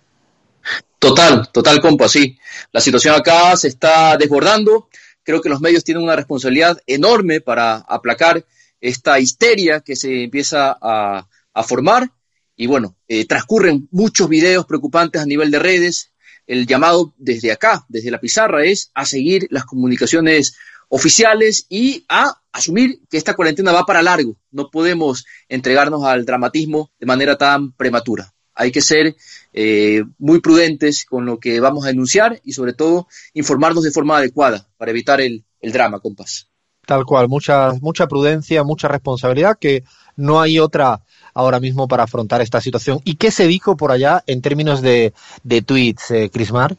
Total, 0.99 1.49
total, 1.51 1.81
compa, 1.81 2.07
sí. 2.07 2.37
La 2.71 2.81
situación 2.81 3.15
acá 3.15 3.55
se 3.57 3.67
está 3.67 4.17
desbordando. 4.17 4.89
Creo 5.23 5.41
que 5.41 5.49
los 5.49 5.61
medios 5.61 5.83
tienen 5.83 6.03
una 6.03 6.15
responsabilidad 6.15 6.79
enorme 6.87 7.41
para 7.41 7.75
aplacar 7.75 8.45
esta 8.81 9.19
histeria 9.19 9.81
que 9.81 9.95
se 9.95 10.23
empieza 10.23 10.77
a, 10.81 11.27
formar. 11.63 12.11
Y 12.55 12.67
bueno, 12.67 12.95
eh, 13.07 13.25
transcurren 13.25 13.87
muchos 13.91 14.29
videos 14.29 14.65
preocupantes 14.65 15.21
a 15.21 15.25
nivel 15.25 15.51
de 15.51 15.59
redes. 15.59 16.11
El 16.47 16.67
llamado 16.67 17.13
desde 17.17 17.51
acá, 17.51 17.85
desde 17.89 18.11
la 18.11 18.19
pizarra, 18.19 18.63
es 18.65 18.91
a 18.93 19.05
seguir 19.05 19.47
las 19.49 19.65
comunicaciones 19.65 20.55
oficiales 20.89 21.65
y 21.69 22.05
a 22.07 22.39
asumir 22.51 23.01
que 23.09 23.17
esta 23.17 23.35
cuarentena 23.35 23.71
va 23.71 23.85
para 23.85 24.03
largo. 24.03 24.37
No 24.51 24.69
podemos 24.69 25.25
entregarnos 25.49 26.03
al 26.03 26.25
dramatismo 26.25 26.91
de 26.99 27.05
manera 27.05 27.37
tan 27.37 27.71
prematura. 27.73 28.31
Hay 28.53 28.71
que 28.71 28.81
ser 28.81 29.15
eh, 29.51 30.03
muy 30.17 30.39
prudentes 30.39 31.05
con 31.05 31.25
lo 31.25 31.39
que 31.39 31.59
vamos 31.59 31.83
a 31.83 31.89
denunciar 31.89 32.39
y 32.43 32.53
sobre 32.53 32.73
todo 32.73 33.07
informarnos 33.33 33.83
de 33.83 33.91
forma 33.91 34.17
adecuada 34.17 34.67
para 34.77 34.91
evitar 34.91 35.19
el, 35.19 35.43
el 35.59 35.73
drama, 35.73 35.99
compás. 35.99 36.47
Tal 36.85 37.03
cual, 37.03 37.27
mucha, 37.27 37.73
mucha 37.81 38.07
prudencia, 38.07 38.63
mucha 38.63 38.87
responsabilidad, 38.87 39.57
que 39.59 39.83
no 40.15 40.41
hay 40.41 40.59
otra 40.59 41.01
ahora 41.33 41.59
mismo 41.59 41.87
para 41.87 42.03
afrontar 42.03 42.41
esta 42.41 42.61
situación. 42.61 42.99
¿Y 43.03 43.15
qué 43.15 43.31
se 43.31 43.47
dijo 43.47 43.75
por 43.75 43.91
allá 43.91 44.23
en 44.25 44.41
términos 44.41 44.81
de, 44.81 45.13
de 45.43 45.61
tweets, 45.61 46.11
eh, 46.11 46.29
Crismar? 46.31 46.75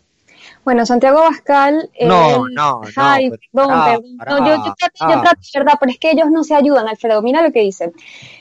Bueno, 0.64 0.85
Santiago 0.85 1.21
Bascal. 1.21 1.90
No, 2.00 2.49
no, 2.49 2.49
no. 2.49 2.81
Ay, 2.97 3.31
perdón, 3.52 4.02
perdón. 4.19 4.47
yo, 4.47 4.57
yo, 4.57 4.75
trato, 4.76 4.97
yo 4.99 5.21
trato, 5.21 5.40
¿verdad? 5.55 5.75
Pero 5.78 5.93
es 5.93 5.99
que 5.99 6.11
ellos 6.11 6.26
no 6.33 6.43
se 6.43 6.57
ayudan, 6.57 6.88
Alfredo. 6.88 7.23
Mira 7.23 7.40
lo 7.40 7.52
que 7.52 7.61
dicen. 7.61 7.93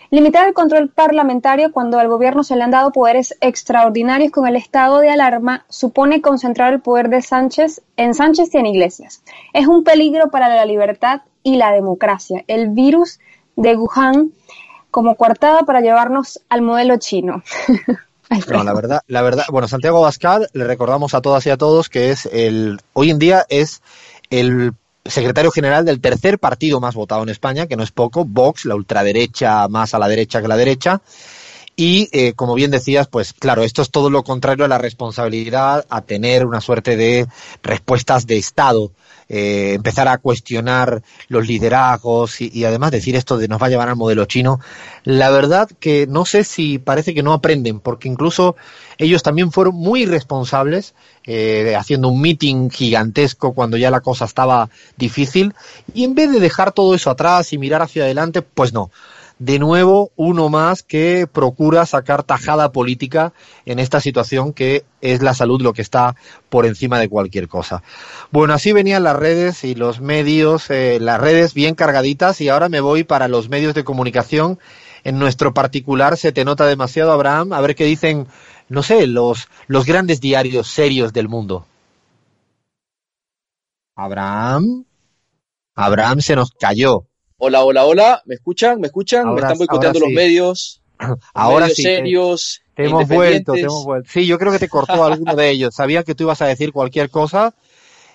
Limitar 0.10 0.48
el 0.48 0.54
control 0.56 0.90
parlamentario 0.90 1.72
cuando 1.72 2.00
al 2.00 2.08
gobierno 2.08 2.44
se 2.44 2.56
le 2.56 2.64
han 2.64 2.72
dado 2.72 2.92
poderes 2.92 3.36
extraordinarios 3.42 4.32
con 4.32 4.48
el 4.48 4.56
estado 4.56 5.00
de 5.00 5.10
alarma 5.10 5.66
supone 5.70 6.22
concentrar 6.22 6.74
el 6.74 6.82
poder 6.82 7.10
de 7.10 7.22
Sánchez 7.22 7.82
en 7.96 8.16
Sánchez 8.16 8.54
y 8.54 8.58
en 8.58 8.66
Iglesias. 8.66 9.22
Es 9.54 9.68
un 9.68 9.84
peligro 9.84 10.32
para 10.32 10.48
la 10.48 10.66
libertad 10.66 11.22
y 11.44 11.58
la 11.58 11.72
democracia. 11.72 12.44
El 12.48 12.70
virus 12.70 13.20
de 13.56 13.76
Wuhan 13.76 14.32
como 14.96 15.16
coartada 15.16 15.64
para 15.64 15.82
llevarnos 15.82 16.40
al 16.48 16.62
modelo 16.62 16.96
chino. 16.98 17.44
No, 18.50 18.64
la 18.64 18.74
verdad, 18.74 19.02
la 19.06 19.22
verdad, 19.22 19.44
bueno, 19.52 19.68
Santiago 19.68 20.02
Bascal, 20.02 20.50
le 20.54 20.64
recordamos 20.64 21.14
a 21.14 21.22
todas 21.22 21.46
y 21.46 21.52
a 21.52 21.58
todos 21.58 21.90
que 21.90 22.10
es 22.10 22.26
el, 22.26 22.82
hoy 22.94 23.12
en 23.12 23.20
día 23.20 23.46
es 23.50 23.84
el 24.32 24.74
secretario 25.06 25.52
general 25.52 25.86
del 25.86 26.02
tercer 26.02 26.40
partido 26.40 26.80
más 26.80 26.96
votado 26.96 27.22
en 27.22 27.30
España, 27.30 27.68
que 27.68 27.76
no 27.76 27.84
es 27.84 27.92
poco, 27.92 28.26
Vox, 28.26 28.66
la 28.66 28.74
ultraderecha 28.74 29.68
más 29.68 29.94
a 29.94 30.00
la 30.00 30.08
derecha 30.08 30.42
que 30.42 30.48
la 30.48 30.58
derecha. 30.58 31.04
Y, 31.76 32.10
eh, 32.14 32.34
como 32.34 32.56
bien 32.56 32.72
decías, 32.72 33.08
pues 33.08 33.34
claro, 33.34 33.64
esto 33.64 33.82
es 33.82 33.92
todo 33.92 34.10
lo 34.10 34.24
contrario 34.24 34.64
a 34.66 34.70
la 34.70 34.78
responsabilidad, 34.78 35.86
a 35.90 36.02
tener 36.02 36.46
una 36.46 36.62
suerte 36.62 36.96
de 36.96 37.28
respuestas 37.62 38.28
de 38.28 38.38
Estado 38.38 38.92
eh, 39.28 39.74
empezar 39.74 40.08
a 40.08 40.20
cuestionar 40.20 41.02
los 41.30 41.48
liderazgos 41.48 42.42
y, 42.42 42.52
y, 42.54 42.64
además 42.66 42.92
decir 42.92 43.16
esto 43.16 43.40
de 43.40 43.48
nos 43.48 43.60
va 43.60 43.66
a 43.66 43.70
llevar 43.70 43.90
al 43.90 43.96
modelo 43.96 44.26
chino, 44.26 44.60
la 45.04 45.32
verdad 45.32 45.68
que 45.80 46.06
no 46.06 46.26
sé 46.26 46.44
si 46.44 46.78
parece 46.78 47.16
que 47.16 47.24
no 47.24 47.34
aprenden, 47.34 47.80
porque 47.80 48.08
incluso 48.08 48.56
ellos 49.00 49.24
también 49.24 49.52
fueron 49.52 49.74
muy 49.76 50.06
responsables 50.06 50.94
eh, 51.26 51.76
haciendo 51.76 52.10
un 52.10 52.22
meeting 52.22 52.70
gigantesco 52.70 53.54
cuando 53.54 53.78
ya 53.78 53.90
la 53.90 54.02
cosa 54.02 54.26
estaba 54.26 54.70
difícil. 54.96 55.56
Y 55.96 56.04
en 56.04 56.14
vez 56.14 56.32
de 56.32 56.40
dejar 56.40 56.72
todo 56.72 56.94
eso 56.94 57.10
atrás 57.10 57.52
y 57.52 57.58
mirar 57.58 57.82
hacia 57.82 58.04
adelante, 58.04 58.44
pues 58.44 58.74
no 58.74 58.92
de 59.40 59.60
nuevo 59.60 60.12
uno 60.16 60.50
más 60.50 60.84
que 60.84 61.28
procura 61.32 61.86
sacar 61.86 62.24
tajada 62.24 62.72
política 62.72 63.34
en 63.66 63.80
esta 63.80 64.00
situación 64.00 64.54
que 64.54 64.86
es 65.02 65.22
la 65.22 65.34
salud 65.34 65.62
lo 65.62 65.74
que 65.74 65.82
está 65.82 66.16
por 66.50 66.66
encima 66.66 67.00
de 67.00 67.10
cualquier 67.10 67.48
cosa. 67.48 67.84
Bueno, 68.32 68.54
así 68.54 68.72
venían 68.72 69.04
las 69.04 69.16
redes 69.16 69.64
y 69.64 69.76
los 69.76 70.00
medios, 70.00 70.70
eh, 70.70 71.00
las 71.02 71.20
redes 71.20 71.54
bien 71.54 71.76
cargaditas 71.76 72.40
y 72.42 72.50
ahora 72.50 72.70
me 72.70 72.80
voy 72.80 73.04
para 73.04 73.28
los 73.28 73.50
medios 73.50 73.74
de 73.74 73.84
comunicación. 73.84 74.60
En 75.04 75.20
nuestro 75.20 75.54
particular 75.54 76.18
se 76.18 76.32
te 76.32 76.46
nota 76.46 76.66
demasiado, 76.66 77.12
Abraham, 77.12 77.54
a 77.54 77.62
ver 77.62 77.76
qué 77.76 77.86
dicen, 77.86 78.28
no 78.70 78.82
sé, 78.82 79.06
los, 79.06 79.48
los 79.68 79.86
grandes 79.86 80.20
diarios 80.22 80.68
serios 80.68 81.14
del 81.14 81.30
mundo. 81.30 81.68
Abraham. 83.96 84.86
Abraham 85.76 86.22
se 86.22 86.36
nos 86.36 86.52
cayó. 86.52 87.06
Hola, 87.38 87.66
hola, 87.66 87.86
hola. 87.86 88.22
¿Me 88.26 88.36
escuchan? 88.36 88.80
¿Me 88.80 88.88
escuchan? 88.88 89.28
Ahora, 89.28 89.34
Me 89.34 89.42
están 89.42 89.58
boicoteando 89.58 90.00
los 90.00 90.10
medios. 90.10 90.82
Ahora 91.34 91.66
medios 91.66 91.76
sí. 91.76 91.84
serios. 91.84 92.62
Te 92.76 92.86
hemos 92.86 93.08
vuelto, 93.08 93.54
te 93.54 93.62
hemos 93.62 93.84
vuelto. 93.84 94.10
Sí, 94.12 94.26
yo 94.26 94.40
creo 94.40 94.54
que 94.54 94.60
te 94.60 94.70
cortó 94.70 95.04
alguno 95.06 95.36
de 95.36 95.50
ellos. 95.50 95.76
Sabía 95.76 96.04
que 96.04 96.16
tú 96.16 96.24
ibas 96.24 96.42
a 96.42 96.48
decir 96.48 96.72
cualquier 96.72 97.10
cosa 97.10 97.54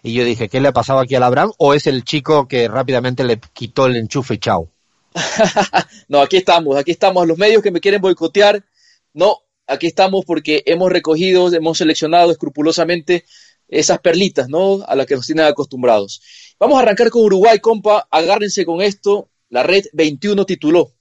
y 0.03 0.15
yo 0.15 0.25
dije, 0.25 0.49
¿qué 0.49 0.61
le 0.61 0.69
ha 0.69 0.73
pasado 0.73 1.00
aquí 1.00 1.15
al 1.17 1.23
Abraham? 1.23 1.53
¿O 1.59 1.75
es 1.75 1.87
el 1.87 2.03
chico 2.05 2.49
que 2.49 2.67
rápidamente 2.69 3.23
le 3.25 3.39
quitó 3.53 3.87
el 3.87 3.97
enchufe 3.97 4.35
y 4.35 4.39
chao? 4.39 4.71
no, 6.09 6.21
aquí 6.23 6.39
estamos, 6.39 6.77
aquí 6.77 6.93
estamos. 6.93 7.27
Los 7.27 7.37
medios 7.37 7.62
que 7.62 7.71
me 7.71 7.81
quieren 7.81 8.00
boicotear, 8.00 8.65
no, 9.12 9.37
aquí 9.67 9.87
estamos 9.87 10.25
porque 10.25 10.62
hemos 10.65 10.91
recogido, 10.91 11.53
hemos 11.53 11.77
seleccionado 11.77 12.31
escrupulosamente 12.31 13.25
esas 13.69 13.99
perlitas, 14.00 14.49
¿no? 14.49 14.83
A 14.87 14.95
las 14.95 15.07
que 15.07 15.15
nos 15.15 15.27
tienen 15.27 15.45
acostumbrados. 15.45 16.23
Vamos 16.61 16.79
a 16.79 16.83
arrancar 16.83 17.09
con 17.09 17.23
Uruguay, 17.23 17.59
compa. 17.59 18.07
Agárrense 18.11 18.67
con 18.67 18.83
esto. 18.83 19.31
La 19.49 19.62
red 19.62 19.87
21 19.95 20.45
tituló. 20.45 20.93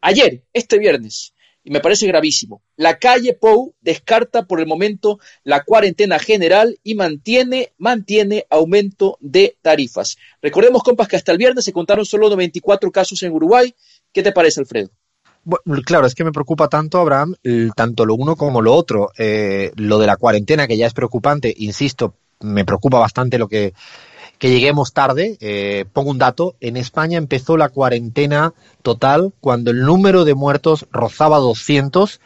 Ayer, 0.00 0.42
este 0.54 0.78
viernes, 0.78 1.34
y 1.62 1.70
me 1.70 1.80
parece 1.80 2.06
gravísimo, 2.06 2.62
la 2.76 2.98
calle 2.98 3.34
Pou 3.34 3.74
descarta 3.82 4.46
por 4.46 4.60
el 4.60 4.66
momento 4.66 5.18
la 5.44 5.64
cuarentena 5.64 6.18
general 6.18 6.78
y 6.82 6.94
mantiene, 6.94 7.72
mantiene 7.76 8.46
aumento 8.48 9.18
de 9.20 9.58
tarifas. 9.60 10.16
Recordemos, 10.40 10.82
compas, 10.82 11.08
que 11.08 11.16
hasta 11.16 11.32
el 11.32 11.38
viernes 11.38 11.66
se 11.66 11.72
contaron 11.74 12.06
solo 12.06 12.30
94 12.30 12.90
casos 12.90 13.22
en 13.22 13.32
Uruguay. 13.32 13.74
¿Qué 14.12 14.22
te 14.22 14.32
parece, 14.32 14.60
Alfredo? 14.60 14.88
Bueno, 15.44 15.82
claro, 15.84 16.06
es 16.06 16.14
que 16.14 16.24
me 16.24 16.32
preocupa 16.32 16.68
tanto, 16.68 16.98
Abraham, 16.98 17.34
tanto 17.76 18.06
lo 18.06 18.14
uno 18.14 18.34
como 18.34 18.62
lo 18.62 18.74
otro. 18.74 19.10
Eh, 19.18 19.72
lo 19.76 19.98
de 19.98 20.06
la 20.06 20.16
cuarentena, 20.16 20.66
que 20.66 20.78
ya 20.78 20.86
es 20.86 20.94
preocupante, 20.94 21.52
insisto, 21.54 22.14
me 22.40 22.64
preocupa 22.64 22.98
bastante 22.98 23.38
lo 23.38 23.48
que 23.48 23.74
que 24.38 24.50
lleguemos 24.50 24.92
tarde. 24.92 25.36
Eh, 25.40 25.84
pongo 25.92 26.10
un 26.10 26.18
dato. 26.18 26.56
En 26.60 26.76
España 26.76 27.18
empezó 27.18 27.56
la 27.56 27.68
cuarentena 27.68 28.54
total 28.82 29.32
cuando 29.40 29.70
el 29.70 29.82
número 29.82 30.24
de 30.24 30.34
muertos 30.34 30.86
rozaba 30.90 31.38
200 31.38 32.20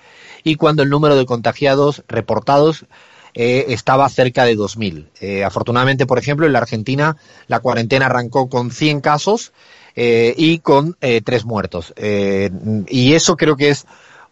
y 0.45 0.57
cuando 0.57 0.83
el 0.83 0.91
número 0.91 1.17
de 1.17 1.27
contagiados 1.27 2.05
reportados 2.09 2.87
eh, 3.35 3.67
estaba 3.73 4.09
cerca 4.09 4.45
de 4.45 4.57
2.000. 4.57 5.07
Eh, 5.21 5.45
afortunadamente, 5.45 6.07
por 6.07 6.19
ejemplo, 6.19 6.47
en 6.47 6.53
la 6.53 6.59
Argentina 6.61 7.17
la 7.47 7.61
cuarentena 7.61 8.07
arrancó 8.07 8.49
con 8.49 8.71
100 8.71 9.00
casos 9.00 9.53
eh, 9.95 10.35
y 10.37 10.59
con 10.59 10.97
eh, 11.00 11.21
tres 11.25 11.45
muertos. 11.45 11.95
Y 12.88 13.12
eso 13.12 13.37
creo 13.37 13.57
que 13.57 13.71
es 13.71 13.87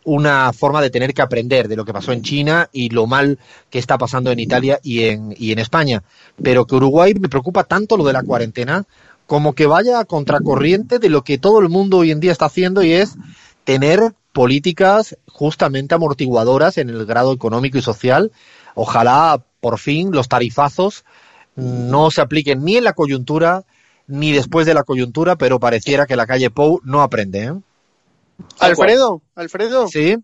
una 0.07 0.53
forma 0.53 0.81
de 0.81 0.91
tener 0.91 1.13
que 1.13 1.21
aprender 1.21 1.67
de 1.67 1.75
lo 1.75 1.85
que 1.85 1.93
pasó 1.93 2.13
en 2.13 2.23
China 2.23 2.71
y 2.73 2.91
lo 2.91 3.09
mal 3.09 3.41
que 3.71 3.81
está 3.81 3.99
pasando 3.99 4.31
en 4.31 4.39
Italia 4.39 4.79
y 4.81 5.03
en, 5.03 5.59
España. 5.59 6.05
Pero 6.41 6.65
que 6.65 6.77
Uruguay 6.77 7.13
me 7.15 7.29
preocupa 7.29 7.65
tanto 7.65 7.97
lo 7.97 8.05
de 8.05 8.13
la 8.13 8.23
cuarentena 8.23 8.85
como 9.27 9.55
que 9.55 9.67
vaya 9.67 9.99
a 9.99 10.05
contracorriente 10.05 11.01
de 11.01 11.09
lo 11.09 11.25
que 11.25 11.39
todo 11.39 11.59
el 11.59 11.69
mundo 11.69 11.99
hoy 11.99 12.13
en 12.13 12.21
día 12.21 12.31
está 12.31 12.47
haciendo 12.47 12.85
y 12.85 12.93
es 12.93 13.17
tener 13.65 14.15
políticas 14.33 15.19
justamente 15.27 15.97
amortiguadoras 15.97 16.79
en 16.79 16.89
el 16.89 17.05
grado 17.05 17.33
económico 17.33 17.77
y 17.77 17.83
social. 17.83 18.31
Ojalá 18.77 19.43
por 19.61 19.81
fin 19.81 20.13
los 20.13 20.29
tarifazos 20.29 21.05
no 21.57 22.13
se 22.13 22.21
apliquen 22.21 22.65
ni 22.65 22.77
en 22.77 22.85
la 22.85 22.93
coyuntura 22.93 23.65
ni 24.07 24.31
después 24.31 24.67
de 24.67 24.75
la 24.75 24.85
coyuntura, 24.85 25.35
pero 25.35 25.59
pareciera 25.59 26.07
que 26.07 26.15
la 26.15 26.29
calle 26.29 26.51
Pou 26.51 26.81
no 26.85 27.03
aprende. 27.03 27.45
¿eh? 27.45 27.53
Alfredo, 28.59 29.23
Alfredo. 29.35 29.89
Sí. 29.89 30.17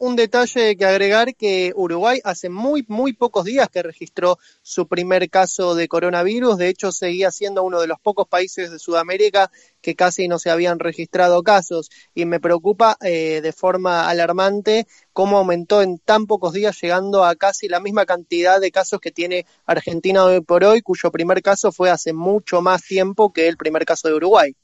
Un, 0.00 0.16
detalle 0.16 0.76
que 0.76 0.84
agregar 0.84 1.36
que 1.36 1.72
Uruguay 1.76 2.18
hace 2.24 2.48
muy, 2.48 2.84
muy 2.88 3.12
pocos 3.12 3.44
días 3.44 3.68
que 3.68 3.84
registró 3.84 4.36
su 4.62 4.88
primer 4.88 5.30
caso 5.30 5.76
de 5.76 5.86
coronavirus. 5.86 6.58
De 6.58 6.68
hecho, 6.68 6.90
seguía 6.90 7.30
siendo 7.30 7.62
uno 7.62 7.80
de 7.80 7.86
los 7.86 8.00
pocos 8.00 8.26
países 8.26 8.72
de 8.72 8.80
Sudamérica 8.80 9.52
que 9.80 9.94
casi 9.94 10.26
no 10.26 10.40
se 10.40 10.50
habían 10.50 10.80
registrado 10.80 11.44
casos. 11.44 11.88
Y 12.16 12.24
me 12.24 12.40
preocupa 12.40 12.96
eh, 13.00 13.40
de 13.42 13.52
forma 13.52 14.08
alarmante 14.08 14.88
cómo 15.12 15.38
aumentó 15.38 15.82
en 15.82 15.98
tan 15.98 16.26
pocos 16.26 16.52
días, 16.52 16.76
llegando 16.82 17.24
a 17.24 17.36
casi 17.36 17.68
la 17.68 17.78
misma 17.78 18.06
cantidad 18.06 18.60
de 18.60 18.72
casos 18.72 19.00
que 19.00 19.12
tiene 19.12 19.46
Argentina 19.66 20.24
hoy 20.24 20.40
por 20.40 20.64
hoy, 20.64 20.82
cuyo 20.82 21.12
primer 21.12 21.42
caso 21.42 21.70
fue 21.70 21.90
hace 21.90 22.12
mucho 22.12 22.60
más 22.60 22.82
tiempo 22.82 23.32
que 23.32 23.46
el 23.46 23.56
primer 23.56 23.84
caso 23.84 24.08
de 24.08 24.14
Uruguay. 24.14 24.56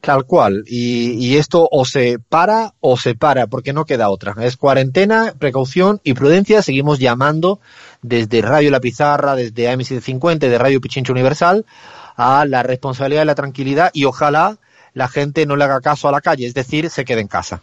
Tal 0.00 0.24
cual. 0.24 0.62
Y, 0.66 1.36
esto 1.36 1.68
o 1.70 1.84
se 1.84 2.18
para 2.18 2.74
o 2.80 2.96
se 2.96 3.14
para, 3.14 3.48
porque 3.48 3.72
no 3.72 3.84
queda 3.84 4.08
otra. 4.08 4.34
Es 4.42 4.56
cuarentena, 4.56 5.34
precaución 5.38 6.00
y 6.04 6.14
prudencia. 6.14 6.62
Seguimos 6.62 6.98
llamando 6.98 7.60
desde 8.02 8.40
Radio 8.40 8.70
La 8.70 8.80
Pizarra, 8.80 9.34
desde 9.34 9.68
AM750, 9.68 10.38
de 10.38 10.58
Radio 10.58 10.80
Pichincho 10.80 11.12
Universal, 11.12 11.66
a 12.16 12.44
la 12.46 12.62
responsabilidad 12.62 13.22
y 13.22 13.26
la 13.26 13.34
tranquilidad 13.34 13.90
y 13.92 14.04
ojalá 14.04 14.58
la 14.94 15.08
gente 15.08 15.44
no 15.44 15.56
le 15.56 15.64
haga 15.64 15.80
caso 15.80 16.08
a 16.08 16.12
la 16.12 16.22
calle, 16.22 16.46
es 16.46 16.54
decir, 16.54 16.88
se 16.88 17.04
quede 17.04 17.20
en 17.20 17.28
casa. 17.28 17.62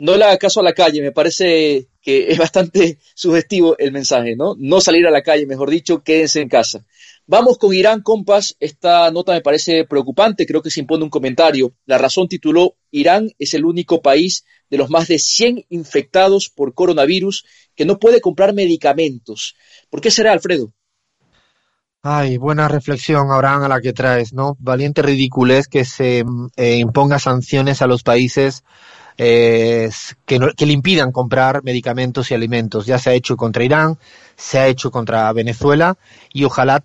No 0.00 0.16
le 0.16 0.24
haga 0.24 0.36
caso 0.36 0.58
a 0.58 0.64
la 0.64 0.72
calle, 0.72 1.00
me 1.00 1.12
parece 1.12 1.86
que 2.02 2.32
es 2.32 2.38
bastante 2.38 2.98
sugestivo 3.14 3.76
el 3.78 3.92
mensaje, 3.92 4.34
¿no? 4.34 4.56
No 4.58 4.80
salir 4.80 5.06
a 5.06 5.12
la 5.12 5.22
calle, 5.22 5.46
mejor 5.46 5.70
dicho, 5.70 6.02
quédense 6.02 6.40
en 6.40 6.48
casa. 6.48 6.84
Vamos 7.26 7.56
con 7.56 7.72
Irán 7.72 8.02
Compas. 8.02 8.56
Esta 8.58 9.10
nota 9.10 9.32
me 9.32 9.40
parece 9.40 9.84
preocupante, 9.84 10.46
creo 10.46 10.60
que 10.60 10.70
se 10.70 10.80
impone 10.80 11.04
un 11.04 11.10
comentario. 11.10 11.72
La 11.86 11.98
razón 11.98 12.28
tituló 12.28 12.74
Irán 12.90 13.30
es 13.38 13.54
el 13.54 13.64
único 13.64 14.02
país 14.02 14.44
de 14.68 14.78
los 14.78 14.90
más 14.90 15.08
de 15.08 15.18
100 15.18 15.66
infectados 15.68 16.48
por 16.48 16.74
coronavirus 16.74 17.44
que 17.76 17.84
no 17.84 17.98
puede 17.98 18.20
comprar 18.20 18.54
medicamentos. 18.54 19.54
¿Por 19.88 20.00
qué 20.00 20.10
será, 20.10 20.32
Alfredo? 20.32 20.72
Ay, 22.02 22.36
buena 22.36 22.66
reflexión, 22.66 23.30
Abraham, 23.30 23.62
a 23.62 23.68
la 23.68 23.80
que 23.80 23.92
traes, 23.92 24.32
¿no? 24.32 24.56
Valiente 24.58 25.02
ridiculez 25.02 25.68
que 25.68 25.84
se 25.84 26.24
eh, 26.56 26.76
imponga 26.76 27.20
sanciones 27.20 27.80
a 27.80 27.86
los 27.86 28.02
países 28.02 28.64
eh, 29.18 29.88
que, 30.26 30.40
que, 30.56 30.66
le 30.66 30.72
impidan 30.72 31.12
comprar 31.12 31.62
medicamentos 31.62 32.30
y 32.30 32.34
alimentos. 32.34 32.86
Ya 32.86 32.98
se 32.98 33.10
ha 33.10 33.14
hecho 33.14 33.36
contra 33.36 33.62
Irán, 33.62 33.98
se 34.34 34.58
ha 34.58 34.66
hecho 34.66 34.90
contra 34.90 35.32
Venezuela 35.32 35.96
y 36.32 36.42
ojalá 36.42 36.82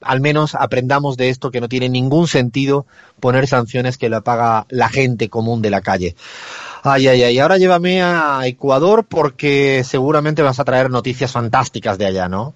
al 0.00 0.20
menos 0.20 0.54
aprendamos 0.54 1.16
de 1.16 1.28
esto 1.30 1.50
que 1.50 1.60
no 1.60 1.68
tiene 1.68 1.88
ningún 1.88 2.28
sentido 2.28 2.86
poner 3.20 3.46
sanciones 3.46 3.98
que 3.98 4.08
la 4.08 4.20
paga 4.20 4.66
la 4.68 4.88
gente 4.88 5.28
común 5.28 5.62
de 5.62 5.70
la 5.70 5.80
calle. 5.80 6.14
Ay, 6.82 7.08
ay, 7.08 7.22
ay, 7.22 7.38
ahora 7.38 7.56
llévame 7.56 8.02
a 8.02 8.40
Ecuador 8.44 9.06
porque 9.08 9.82
seguramente 9.84 10.42
vas 10.42 10.60
a 10.60 10.64
traer 10.64 10.90
noticias 10.90 11.32
fantásticas 11.32 11.96
de 11.96 12.06
allá, 12.06 12.28
¿no? 12.28 12.54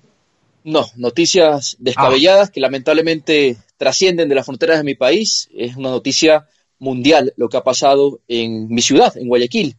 No, 0.64 0.86
noticias 0.96 1.76
descabelladas 1.78 2.50
que 2.50 2.60
lamentablemente 2.60 3.56
trascienden 3.78 4.28
de 4.28 4.34
las 4.34 4.44
fronteras 4.44 4.78
de 4.78 4.84
mi 4.84 4.94
país. 4.94 5.48
Es 5.54 5.76
una 5.76 5.88
noticia 5.88 6.46
mundial 6.78 7.32
lo 7.36 7.48
que 7.48 7.56
ha 7.56 7.64
pasado 7.64 8.20
en 8.28 8.68
mi 8.68 8.82
ciudad, 8.82 9.16
en 9.16 9.28
Guayaquil. 9.28 9.76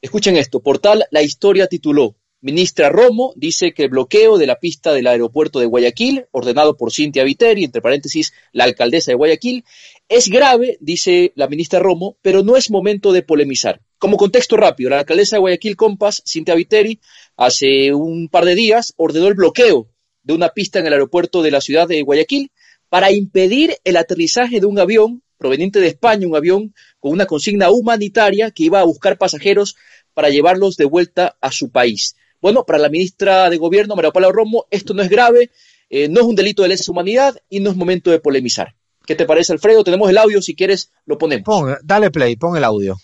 Escuchen 0.00 0.36
esto, 0.36 0.60
portal 0.60 1.04
La 1.12 1.22
Historia 1.22 1.68
tituló 1.68 2.16
Ministra 2.44 2.88
Romo 2.88 3.32
dice 3.36 3.72
que 3.72 3.84
el 3.84 3.90
bloqueo 3.90 4.36
de 4.36 4.48
la 4.48 4.58
pista 4.58 4.92
del 4.92 5.06
aeropuerto 5.06 5.60
de 5.60 5.66
Guayaquil, 5.66 6.26
ordenado 6.32 6.76
por 6.76 6.92
Cintia 6.92 7.22
Viteri, 7.22 7.62
entre 7.62 7.80
paréntesis, 7.80 8.32
la 8.50 8.64
alcaldesa 8.64 9.12
de 9.12 9.14
Guayaquil, 9.14 9.64
es 10.08 10.28
grave, 10.28 10.76
dice 10.80 11.32
la 11.36 11.46
ministra 11.46 11.78
Romo, 11.78 12.16
pero 12.20 12.42
no 12.42 12.56
es 12.56 12.68
momento 12.68 13.12
de 13.12 13.22
polemizar. 13.22 13.80
Como 13.96 14.16
contexto 14.16 14.56
rápido, 14.56 14.90
la 14.90 14.98
alcaldesa 14.98 15.36
de 15.36 15.40
Guayaquil, 15.40 15.76
Compas, 15.76 16.20
Cintia 16.26 16.56
Viteri, 16.56 16.98
hace 17.36 17.94
un 17.94 18.28
par 18.28 18.44
de 18.44 18.56
días 18.56 18.92
ordenó 18.96 19.28
el 19.28 19.34
bloqueo 19.34 19.86
de 20.24 20.34
una 20.34 20.48
pista 20.48 20.80
en 20.80 20.88
el 20.88 20.94
aeropuerto 20.94 21.42
de 21.42 21.52
la 21.52 21.60
ciudad 21.60 21.86
de 21.86 22.02
Guayaquil 22.02 22.50
para 22.88 23.12
impedir 23.12 23.76
el 23.84 23.96
aterrizaje 23.96 24.58
de 24.58 24.66
un 24.66 24.80
avión 24.80 25.22
proveniente 25.38 25.78
de 25.78 25.86
España, 25.86 26.26
un 26.26 26.34
avión 26.34 26.74
con 26.98 27.12
una 27.12 27.26
consigna 27.26 27.70
humanitaria 27.70 28.50
que 28.50 28.64
iba 28.64 28.80
a 28.80 28.84
buscar 28.84 29.16
pasajeros 29.16 29.76
para 30.12 30.28
llevarlos 30.28 30.76
de 30.76 30.86
vuelta 30.86 31.36
a 31.40 31.52
su 31.52 31.70
país. 31.70 32.16
Bueno, 32.42 32.64
para 32.64 32.80
la 32.80 32.88
ministra 32.88 33.48
de 33.48 33.56
Gobierno, 33.56 33.94
María 33.94 34.10
Paula 34.10 34.32
Romo, 34.32 34.66
esto 34.68 34.94
no 34.94 35.02
es 35.02 35.08
grave, 35.08 35.52
eh, 35.88 36.08
no 36.08 36.20
es 36.20 36.26
un 36.26 36.34
delito 36.34 36.62
de 36.62 36.68
lesa 36.70 36.90
humanidad 36.90 37.36
y 37.48 37.60
no 37.60 37.70
es 37.70 37.76
momento 37.76 38.10
de 38.10 38.18
polemizar. 38.18 38.74
¿Qué 39.06 39.14
te 39.14 39.26
parece, 39.26 39.52
Alfredo? 39.52 39.84
Tenemos 39.84 40.10
el 40.10 40.18
audio, 40.18 40.42
si 40.42 40.56
quieres, 40.56 40.90
lo 41.06 41.18
ponemos. 41.18 41.44
dale 41.84 42.10
play, 42.10 42.34
pon 42.34 42.56
el 42.56 42.64
audio. 42.64 42.96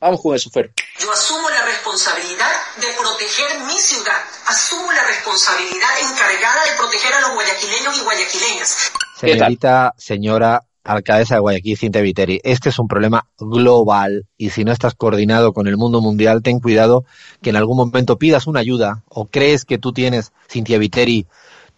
Vamos 0.00 0.22
con 0.22 0.34
eso, 0.34 0.48
Fer. 0.48 0.72
Yo 0.98 1.12
asumo 1.12 1.50
la 1.50 1.66
responsabilidad 1.66 2.50
de 2.80 2.86
proteger 2.98 3.58
mi 3.66 3.78
ciudad. 3.78 4.22
Asumo 4.46 4.90
la 4.90 5.04
responsabilidad 5.06 5.90
encargada 6.10 6.64
de 6.64 6.76
proteger 6.78 7.12
a 7.12 7.20
los 7.20 7.34
guayaquileños 7.34 7.98
y 7.98 8.00
guayaquileñas. 8.04 8.92
Señorita, 9.20 9.94
señora, 9.98 10.64
alcaldesa 10.88 11.34
de 11.34 11.40
Guayaquil, 11.40 11.76
Cintia 11.76 12.00
Viteri, 12.00 12.40
este 12.44 12.70
es 12.70 12.78
un 12.78 12.88
problema 12.88 13.26
global 13.38 14.26
y 14.38 14.50
si 14.50 14.64
no 14.64 14.72
estás 14.72 14.94
coordinado 14.94 15.52
con 15.52 15.66
el 15.66 15.76
mundo 15.76 16.00
mundial, 16.00 16.42
ten 16.42 16.60
cuidado 16.60 17.04
que 17.42 17.50
en 17.50 17.56
algún 17.56 17.76
momento 17.76 18.18
pidas 18.18 18.46
una 18.46 18.60
ayuda 18.60 19.02
o 19.08 19.26
crees 19.26 19.66
que 19.66 19.76
tú 19.78 19.92
tienes, 19.92 20.32
Cintia 20.48 20.78
Viteri, 20.78 21.26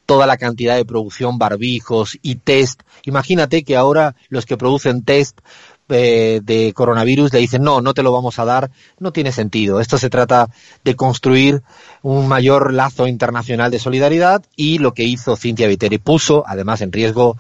toda 0.07 0.27
la 0.27 0.37
cantidad 0.37 0.77
de 0.77 0.85
producción, 0.85 1.38
barbijos 1.38 2.18
y 2.23 2.37
test. 2.37 2.83
Imagínate 3.05 3.64
que 3.64 3.77
ahora 3.77 4.14
los 4.29 4.46
que 4.46 4.57
producen 4.57 5.05
test 5.05 5.40
eh, 5.88 6.40
de 6.44 6.73
coronavirus 6.73 7.33
le 7.33 7.40
dicen 7.40 7.64
no, 7.64 7.81
no 7.81 7.94
te 7.94 8.05
lo 8.05 8.12
vamos 8.12 8.38
a 8.38 8.44
dar, 8.44 8.70
no 9.01 9.12
tiene 9.12 9.33
sentido. 9.33 9.81
Esto 9.81 9.99
se 9.99 10.09
trata 10.09 10.49
de 10.85 10.94
construir 10.94 11.62
un 12.03 12.29
mayor 12.29 12.73
lazo 12.73 13.09
internacional 13.09 13.73
de 13.73 13.81
solidaridad 13.81 14.44
y 14.55 14.79
lo 14.79 14.94
que 14.94 15.03
hizo 15.03 15.37
Cintia 15.37 15.66
Viteri 15.66 15.99
puso, 15.99 16.44
además 16.46 16.81
en 16.81 16.92
riesgo 16.92 17.37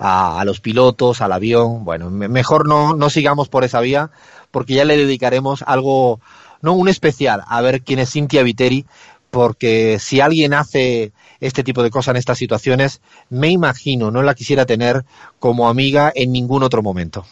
a, 0.00 0.42
los 0.44 0.60
pilotos, 0.60 1.20
al 1.20 1.32
avión. 1.32 1.84
Bueno, 1.84 2.10
mejor 2.10 2.66
no, 2.66 2.96
no 2.96 3.10
sigamos 3.10 3.48
por 3.48 3.64
esa 3.64 3.80
vía 3.80 4.10
porque 4.50 4.74
ya 4.74 4.84
le 4.84 4.96
dedicaremos 4.96 5.62
algo, 5.66 6.20
no 6.62 6.72
un 6.72 6.88
especial, 6.88 7.42
a 7.46 7.60
ver 7.60 7.82
quién 7.82 7.98
es 7.98 8.10
Cintia 8.10 8.42
Viteri, 8.42 8.86
porque 9.30 9.98
si 10.00 10.20
alguien 10.20 10.54
hace 10.54 11.12
este 11.38 11.62
tipo 11.62 11.82
de 11.82 11.90
cosas 11.90 12.14
en 12.14 12.16
estas 12.16 12.38
situaciones, 12.38 13.00
me 13.28 13.50
imagino, 13.50 14.10
no 14.10 14.22
la 14.22 14.34
quisiera 14.34 14.66
tener 14.66 15.04
como 15.38 15.68
amiga 15.68 16.10
en 16.14 16.32
ningún 16.32 16.62
otro 16.62 16.82
momento. 16.82 17.24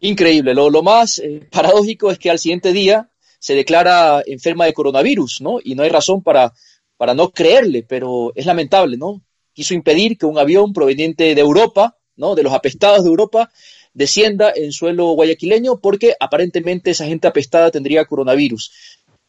Increíble. 0.00 0.52
Lo, 0.52 0.68
lo 0.68 0.82
más 0.82 1.18
eh, 1.20 1.48
paradójico 1.50 2.10
es 2.10 2.18
que 2.18 2.30
al 2.30 2.38
siguiente 2.38 2.72
día 2.72 3.08
se 3.38 3.54
declara 3.54 4.22
enferma 4.26 4.66
de 4.66 4.74
coronavirus, 4.74 5.40
¿no? 5.40 5.58
Y 5.62 5.74
no 5.74 5.82
hay 5.82 5.88
razón 5.88 6.22
para, 6.22 6.52
para 6.96 7.14
no 7.14 7.30
creerle, 7.30 7.84
pero 7.88 8.32
es 8.34 8.44
lamentable, 8.44 8.96
¿no? 8.96 9.22
Quiso 9.54 9.72
impedir 9.72 10.18
que 10.18 10.26
un 10.26 10.38
avión 10.38 10.72
proveniente 10.72 11.34
de 11.34 11.40
Europa, 11.40 11.96
¿no? 12.16 12.34
de 12.34 12.42
los 12.42 12.52
apestados 12.52 13.04
de 13.04 13.08
Europa, 13.08 13.50
descienda 13.94 14.52
en 14.54 14.72
suelo 14.72 15.12
guayaquileño 15.12 15.80
porque 15.80 16.14
aparentemente 16.20 16.90
esa 16.90 17.06
gente 17.06 17.28
apestada 17.28 17.70
tendría 17.70 18.04
coronavirus. 18.04 18.72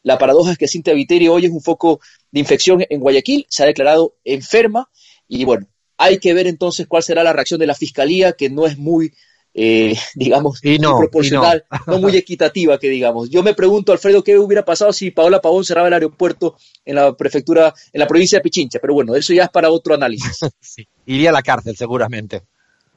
La 0.02 0.18
paradoja 0.18 0.52
es 0.52 0.58
que 0.58 0.68
Cintia 0.68 0.94
Viteri 0.94 1.28
hoy 1.28 1.46
es 1.46 1.50
un 1.50 1.62
foco 1.62 2.00
de 2.30 2.40
infección 2.40 2.84
en 2.88 3.00
Guayaquil, 3.00 3.46
se 3.48 3.62
ha 3.62 3.66
declarado 3.66 4.14
enferma 4.24 4.90
y 5.26 5.44
bueno, 5.44 5.66
hay 5.96 6.18
que 6.18 6.34
ver 6.34 6.46
entonces 6.46 6.86
cuál 6.86 7.02
será 7.02 7.24
la 7.24 7.32
reacción 7.32 7.58
de 7.58 7.66
la 7.66 7.74
fiscalía, 7.74 8.32
que 8.32 8.50
no 8.50 8.66
es 8.66 8.76
muy 8.76 9.12
eh, 9.58 9.96
digamos, 10.14 10.60
proporcional, 10.60 11.64
no. 11.86 11.98
muy 11.98 12.14
equitativa, 12.16 12.78
que 12.78 12.90
digamos. 12.90 13.30
Yo 13.30 13.42
me 13.42 13.54
pregunto, 13.54 13.90
Alfredo, 13.90 14.22
¿qué 14.22 14.38
hubiera 14.38 14.64
pasado 14.64 14.92
si 14.92 15.10
Paola 15.10 15.40
Pavón 15.40 15.64
cerraba 15.64 15.88
el 15.88 15.94
aeropuerto 15.94 16.56
en 16.84 16.96
la 16.96 17.16
prefectura, 17.16 17.72
en 17.92 17.98
la 17.98 18.06
provincia 18.06 18.38
de 18.38 18.42
Pichincha? 18.42 18.78
Pero 18.78 18.92
bueno, 18.92 19.16
eso 19.16 19.32
ya 19.32 19.44
es 19.44 19.50
para 19.50 19.70
otro 19.70 19.94
análisis. 19.94 20.40
Iría 21.06 21.30
a 21.30 21.32
la 21.32 21.42
cárcel, 21.42 21.74
seguramente. 21.74 22.42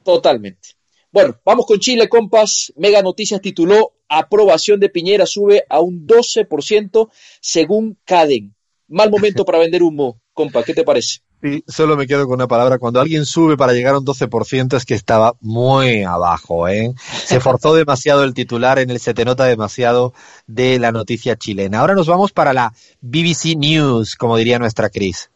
Totalmente. 0.04 0.70
Bueno, 1.10 1.40
vamos 1.44 1.64
con 1.66 1.78
Chile, 1.80 2.08
compas. 2.08 2.72
Mega 2.76 3.02
Noticias 3.02 3.40
tituló 3.40 3.94
Aprobación 4.08 4.78
de 4.78 4.90
Piñera 4.90 5.24
sube 5.24 5.64
a 5.68 5.80
un 5.80 6.06
12% 6.06 7.08
según 7.40 7.98
Caden. 8.04 8.54
Mal 8.88 9.10
momento 9.10 9.44
para 9.44 9.58
vender 9.58 9.82
humo, 9.82 10.20
compa, 10.34 10.62
¿qué 10.62 10.74
te 10.74 10.84
parece? 10.84 11.20
Sí, 11.42 11.64
solo 11.66 11.96
me 11.96 12.06
quedo 12.06 12.26
con 12.26 12.34
una 12.34 12.48
palabra. 12.48 12.78
Cuando 12.78 13.00
alguien 13.00 13.24
sube 13.24 13.56
para 13.56 13.72
llegar 13.72 13.94
a 13.94 13.98
un 13.98 14.04
12% 14.04 14.76
es 14.76 14.84
que 14.84 14.94
estaba 14.94 15.34
muy 15.40 16.02
abajo, 16.02 16.68
¿eh? 16.68 16.92
Se 17.24 17.40
forzó 17.40 17.74
demasiado 17.74 18.24
el 18.24 18.34
titular 18.34 18.78
en 18.78 18.90
el 18.90 19.00
se 19.00 19.14
te 19.14 19.24
nota 19.24 19.44
demasiado 19.44 20.12
de 20.46 20.78
la 20.78 20.92
noticia 20.92 21.36
chilena. 21.36 21.80
Ahora 21.80 21.94
nos 21.94 22.06
vamos 22.06 22.32
para 22.32 22.52
la 22.52 22.74
BBC 23.00 23.56
News, 23.56 24.16
como 24.16 24.36
diría 24.36 24.58
nuestra 24.58 24.90
Cris. 24.90 25.30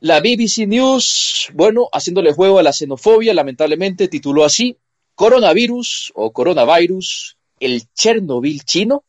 La 0.00 0.20
BBC 0.20 0.66
News, 0.66 1.50
bueno, 1.54 1.88
haciéndole 1.92 2.32
juego 2.32 2.58
a 2.58 2.62
la 2.62 2.72
xenofobia, 2.72 3.34
lamentablemente 3.34 4.08
tituló 4.08 4.44
así, 4.44 4.76
coronavirus 5.14 6.12
o 6.16 6.32
coronavirus, 6.32 7.36
el 7.60 7.84
Chernobyl 7.94 8.64
chino. 8.64 9.04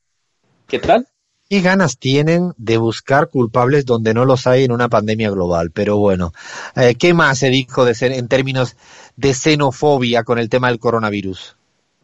¿Qué 0.67 0.79
tal? 0.79 1.07
¿Qué 1.51 1.59
ganas 1.59 1.97
tienen 1.97 2.53
de 2.55 2.77
buscar 2.77 3.29
culpables 3.29 3.85
donde 3.85 4.13
no 4.13 4.23
los 4.23 4.47
hay 4.47 4.63
en 4.63 4.71
una 4.71 4.87
pandemia 4.87 5.31
global? 5.31 5.69
Pero 5.71 5.97
bueno, 5.97 6.31
eh, 6.77 6.95
¿qué 6.97 7.13
más 7.13 7.39
se 7.39 7.49
dijo 7.49 7.85
en 7.85 8.29
términos 8.29 8.77
de 9.17 9.33
xenofobia 9.33 10.23
con 10.23 10.39
el 10.39 10.47
tema 10.47 10.69
del 10.69 10.79
coronavirus? 10.79 11.57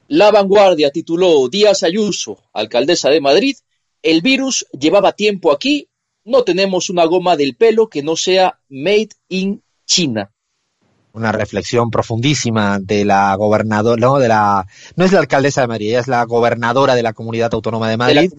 La 0.10 0.31
vanguardia 0.31 0.91
tituló 0.91 1.47
Díaz 1.47 1.83
Ayuso, 1.83 2.43
alcaldesa 2.51 3.10
de 3.10 3.21
Madrid, 3.21 3.55
el 4.03 4.21
virus 4.21 4.67
llevaba 4.77 5.13
tiempo 5.13 5.53
aquí, 5.53 5.88
no 6.25 6.43
tenemos 6.43 6.89
una 6.89 7.05
goma 7.05 7.38
del 7.38 7.55
pelo 7.55 7.88
que 7.88 8.03
no 8.03 8.17
sea 8.17 8.60
made 8.67 9.12
in 9.29 9.63
China 9.86 10.29
una 11.17 11.32
reflexión 11.32 11.91
profundísima 11.91 12.80
de 12.80 13.03
la 13.03 13.36
gobernadora, 13.36 13.99
no, 13.99 14.19
de 14.19 14.27
la, 14.27 14.65
no 14.95 15.03
es 15.03 15.12
la 15.12 15.19
alcaldesa 15.19 15.62
de 15.62 15.67
Madrid, 15.67 15.89
ella 15.89 15.99
es 15.99 16.08
la 16.08 16.23
gobernadora 16.23 16.95
de 16.95 17.03
la 17.03 17.13
comunidad 17.13 17.53
autónoma 17.53 17.89
de 17.89 17.97
Madrid. 17.97 18.32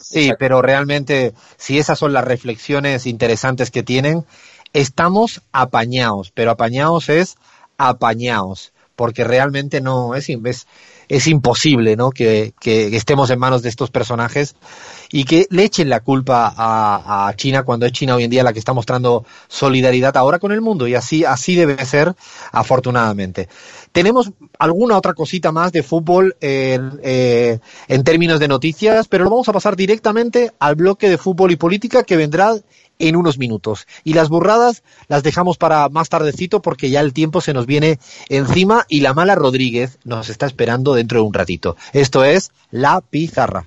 sí, 0.00 0.32
pero 0.38 0.62
realmente, 0.62 1.34
si 1.56 1.78
esas 1.78 1.98
son 1.98 2.12
las 2.12 2.24
reflexiones 2.24 3.06
interesantes 3.06 3.70
que 3.70 3.82
tienen, 3.82 4.24
estamos 4.72 5.42
apañados, 5.52 6.32
pero 6.32 6.50
apañados 6.50 7.08
es 7.08 7.36
apañados, 7.78 8.72
porque 8.96 9.24
realmente 9.24 9.80
no, 9.80 10.14
es, 10.14 10.28
es, 10.28 10.66
es 11.08 11.26
imposible 11.26 11.96
¿no? 11.96 12.10
Que, 12.10 12.54
que, 12.60 12.94
estemos 12.96 13.30
en 13.30 13.38
manos 13.38 13.62
de 13.62 13.68
estos 13.68 13.90
personajes 13.90 14.54
y 15.10 15.24
que 15.24 15.46
le 15.50 15.64
echen 15.64 15.88
la 15.88 16.00
culpa 16.00 16.52
a, 16.56 17.28
a, 17.28 17.34
China 17.36 17.62
cuando 17.62 17.86
es 17.86 17.92
China 17.92 18.16
hoy 18.16 18.24
en 18.24 18.30
día 18.30 18.42
la 18.42 18.52
que 18.52 18.58
está 18.58 18.72
mostrando 18.72 19.24
solidaridad 19.48 20.16
ahora 20.16 20.38
con 20.38 20.52
el 20.52 20.60
mundo 20.60 20.86
y 20.86 20.94
así, 20.94 21.24
así 21.24 21.54
debe 21.54 21.84
ser 21.84 22.14
afortunadamente. 22.52 23.48
Tenemos 23.92 24.32
alguna 24.58 24.96
otra 24.98 25.14
cosita 25.14 25.52
más 25.52 25.72
de 25.72 25.82
fútbol 25.82 26.36
en, 26.40 26.98
eh, 27.02 27.58
en 27.88 28.04
términos 28.04 28.40
de 28.40 28.48
noticias, 28.48 29.06
pero 29.08 29.24
lo 29.24 29.30
vamos 29.30 29.48
a 29.48 29.52
pasar 29.52 29.76
directamente 29.76 30.52
al 30.58 30.74
bloque 30.74 31.08
de 31.08 31.18
fútbol 31.18 31.52
y 31.52 31.56
política 31.56 32.02
que 32.02 32.16
vendrá 32.16 32.54
en 32.98 33.16
unos 33.16 33.38
minutos. 33.38 33.86
Y 34.04 34.14
las 34.14 34.28
burradas 34.28 34.82
las 35.08 35.22
dejamos 35.22 35.58
para 35.58 35.88
más 35.88 36.08
tardecito 36.08 36.62
porque 36.62 36.90
ya 36.90 37.00
el 37.00 37.12
tiempo 37.12 37.40
se 37.40 37.54
nos 37.54 37.66
viene 37.66 37.98
encima 38.28 38.86
y 38.88 39.00
la 39.00 39.14
mala 39.14 39.34
Rodríguez 39.34 39.98
nos 40.04 40.28
está 40.28 40.46
esperando 40.46 40.94
dentro 40.94 41.20
de 41.20 41.26
un 41.26 41.34
ratito. 41.34 41.76
Esto 41.92 42.24
es 42.24 42.50
La 42.70 43.00
Pizarra. 43.00 43.66